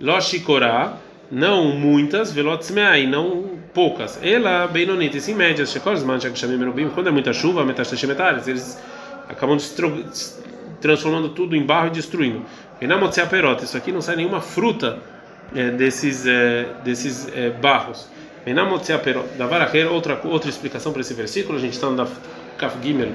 Loshikorá, 0.01 0.97
não 1.31 1.77
muitas, 1.77 2.33
velotzmeai, 2.33 3.07
não 3.07 3.59
poucas. 3.75 4.19
Ela, 4.23 4.67
Beinonitis, 4.67 5.29
em 5.29 5.35
média, 5.35 5.65
Shekorzman, 5.67 6.21
Shakshamim 6.21 6.89
quando 6.95 7.09
é 7.09 7.13
muita 7.13 7.33
chuva, 7.33 7.65
Metashemetares, 7.65 8.49
eles 8.49 8.81
acabam 9.29 9.59
transformando 10.81 11.31
tudo 11.31 11.57
em 11.57 11.65
barro 11.65 11.89
e 11.89 11.91
destruindo. 11.91 12.43
Venamotzea 12.81 13.27
perota, 13.27 13.65
isso 13.65 13.77
aqui 13.77 13.91
não 13.91 14.01
sai 14.01 14.17
nenhuma 14.17 14.41
fruta 14.41 14.99
é, 15.55 15.71
desses, 15.71 16.27
é, 16.27 16.67
desses 16.85 17.29
é, 17.35 17.51
barros. 17.51 18.09
Venamotzea 18.45 18.99
perota. 18.99 19.29
Da 19.37 19.47
outra, 19.91 20.21
outra 20.25 20.49
explicação 20.49 20.93
para 20.93 21.01
esse 21.01 21.15
versículo, 21.15 21.59
a 21.59 21.61
gente 21.61 21.75
está 21.75 21.89
no 21.89 22.09
Kaf 22.57 22.77
Gimel. 22.83 23.13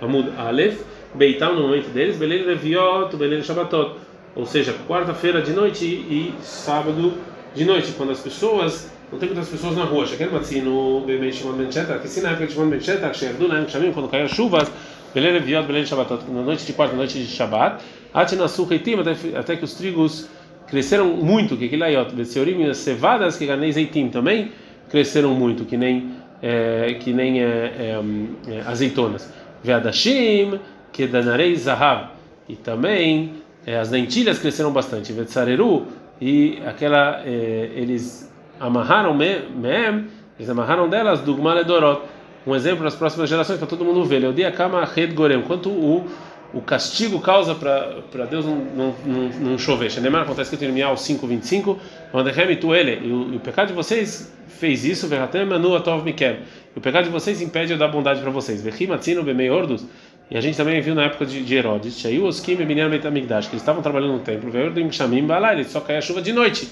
Amud 0.00 0.30
Aleph, 0.36 0.80
Beital 1.14 1.54
no 1.54 1.62
momento 1.62 1.88
deles, 1.90 2.16
Belele 2.16 2.44
Leviot, 2.44 3.16
Belele 3.16 3.42
Shabbatot, 3.42 3.96
ou 4.34 4.44
seja, 4.44 4.74
quarta-feira 4.88 5.40
de 5.40 5.52
noite 5.52 5.84
e 5.84 6.34
sábado 6.42 7.14
de 7.54 7.64
noite, 7.64 7.92
quando 7.92 8.10
as 8.10 8.18
pessoas, 8.18 8.90
não 9.12 9.18
tem 9.18 9.28
muitas 9.28 9.48
pessoas 9.48 9.76
na 9.76 9.84
rua, 9.84 10.06
Sheker 10.06 10.32
Matzino, 10.32 11.00
Bemei 11.06 11.32
Shimon 11.32 11.52
Ben 11.52 11.70
Shetak, 11.70 12.00
que 12.00 12.08
se 12.08 12.20
na 12.20 12.30
época 12.30 12.48
de 12.48 12.52
Shimon 12.52 12.68
Ben 12.68 12.80
Shetak, 12.80 13.16
Sherdu 13.16 13.46
Naim 13.46 13.68
Shamim, 13.68 13.92
quando 13.92 14.08
caiu 14.08 14.24
as 14.24 14.32
chuvas, 14.32 14.70
Belele 15.14 15.38
Leviot, 15.38 15.66
Belele 15.66 15.86
Shabbatot, 15.86 16.24
na 16.28 16.42
noite 16.42 16.66
de 16.66 16.72
quarta, 16.72 16.96
noite 16.96 17.18
de 17.18 17.26
Shabbat, 17.26 17.84
Atinasu 18.12 18.66
Heitim, 18.70 18.96
até 19.38 19.56
que 19.56 19.64
os 19.64 19.74
trigos 19.74 20.28
cresceram 20.66 21.06
muito, 21.08 21.56
que 21.56 21.68
Kilayot, 21.68 22.14
Beseurim 22.14 22.64
as 22.68 22.78
cevadas, 22.78 23.36
que 23.36 23.46
Ganei 23.46 23.72
Zeitim 23.72 24.08
também 24.08 24.50
cresceram 24.90 25.34
muito, 25.34 25.64
que 25.64 25.76
nem, 25.76 26.10
é, 26.42 26.94
que 27.00 27.12
nem 27.12 27.40
é, 27.40 27.44
é, 27.46 28.00
é 28.48 28.60
azeitonas. 28.66 29.32
Veadashim, 29.62 30.58
Kedanarei 30.92 31.54
Zahav. 31.56 32.10
E 32.48 32.56
também 32.56 33.34
é, 33.66 33.78
as 33.78 33.90
lentilhas 33.90 34.38
cresceram 34.38 34.72
bastante. 34.72 35.12
Vetsareru, 35.12 35.86
e 36.20 36.58
aquela, 36.66 37.22
é, 37.24 37.70
eles 37.74 38.32
amarraram 38.60 39.14
mem, 39.14 40.06
eles 40.38 40.48
amarraram 40.48 40.88
delas 40.88 41.20
do 41.20 41.34
Gmaledorot. 41.34 42.02
Um 42.46 42.54
exemplo 42.54 42.84
nas 42.84 42.94
próximas 42.94 43.28
gerações 43.28 43.58
para 43.58 43.66
todo 43.66 43.84
mundo 43.84 44.04
ver. 44.04 44.18
Leudia 44.18 44.50
Kama 44.52 44.84
Red 44.84 45.08
Gorem. 45.08 45.42
Quanto 45.42 45.70
o 45.70 46.06
o 46.54 46.60
castigo 46.60 47.20
causa 47.20 47.54
para 47.54 48.24
Deus 48.30 48.46
não, 48.46 48.56
não, 48.56 48.94
não, 49.04 49.28
não 49.40 49.58
chover. 49.58 49.90
Shenemar 49.90 50.22
acontece 50.22 50.56
que 50.56 50.64
em 50.64 50.70
Miau 50.70 50.94
5:25, 50.94 51.76
Mandechem 52.12 52.56
tu 52.56 52.72
ele, 52.72 53.00
e 53.04 53.36
o 53.36 53.40
pecado 53.40 53.68
de 53.68 53.74
vocês 53.74 54.32
fez 54.46 54.84
isso, 54.84 55.08
Verhatem 55.08 55.44
Manu 55.44 55.74
Atov 55.74 56.04
Mikem. 56.04 56.38
E 56.74 56.78
o 56.78 56.80
pecado 56.80 57.04
de 57.04 57.10
vocês 57.10 57.42
impede 57.42 57.72
eu 57.72 57.78
dar 57.78 57.88
bondade 57.88 58.20
para 58.20 58.30
vocês. 58.30 58.62
Vechimatzino 58.62 59.24
Bemeiordus. 59.24 59.84
E 60.30 60.36
a 60.38 60.40
gente 60.40 60.56
também 60.56 60.80
viu 60.80 60.94
na 60.94 61.04
época 61.04 61.26
de, 61.26 61.44
de 61.44 61.54
Herodes, 61.54 61.98
Shayu 61.98 62.24
Oskim 62.24 62.54
Beminan 62.54 62.88
Metamigdash, 62.88 63.46
que 63.46 63.52
eles 63.52 63.62
estavam 63.62 63.82
trabalhando 63.82 64.14
no 64.14 64.20
templo, 64.20 64.50
Veordim 64.50 64.90
Shamim 64.90 65.26
Balai, 65.26 65.62
só 65.64 65.80
caía 65.80 66.00
chuva 66.00 66.22
de 66.22 66.32
noite. 66.32 66.68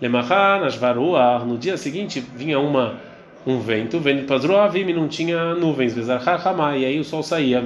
Lemachá, 0.00 0.58
Nashvaruah, 0.60 1.44
no 1.44 1.56
dia 1.56 1.76
seguinte 1.76 2.20
vinha 2.34 2.58
uma 2.58 2.96
um 3.46 3.60
vento, 3.60 4.00
vento 4.00 4.26
Pazruavim, 4.26 4.92
não 4.92 5.06
tinha 5.06 5.54
nuvens, 5.54 5.94
e 6.76 6.84
aí 6.84 6.98
o 6.98 7.04
sol 7.04 7.22
saía, 7.22 7.60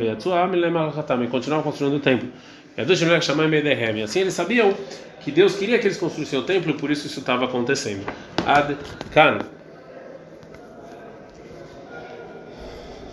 e 1.25 1.29
continuava 1.29 1.63
construindo 1.63 1.97
o 1.97 2.01
templo. 2.01 2.29
E 2.77 4.03
assim 4.03 4.21
eles 4.21 4.35
sabiam 4.35 4.75
que 5.21 5.31
Deus 5.31 5.55
queria 5.57 5.79
que 5.79 5.87
eles 5.87 5.97
construíssem 5.97 6.39
o 6.39 6.43
templo, 6.43 6.75
por 6.75 6.91
isso 6.91 7.07
isso 7.07 7.21
estava 7.21 7.47
acontecendo. 7.47 8.05
Ad 8.47 8.77
Kan. 9.13 9.39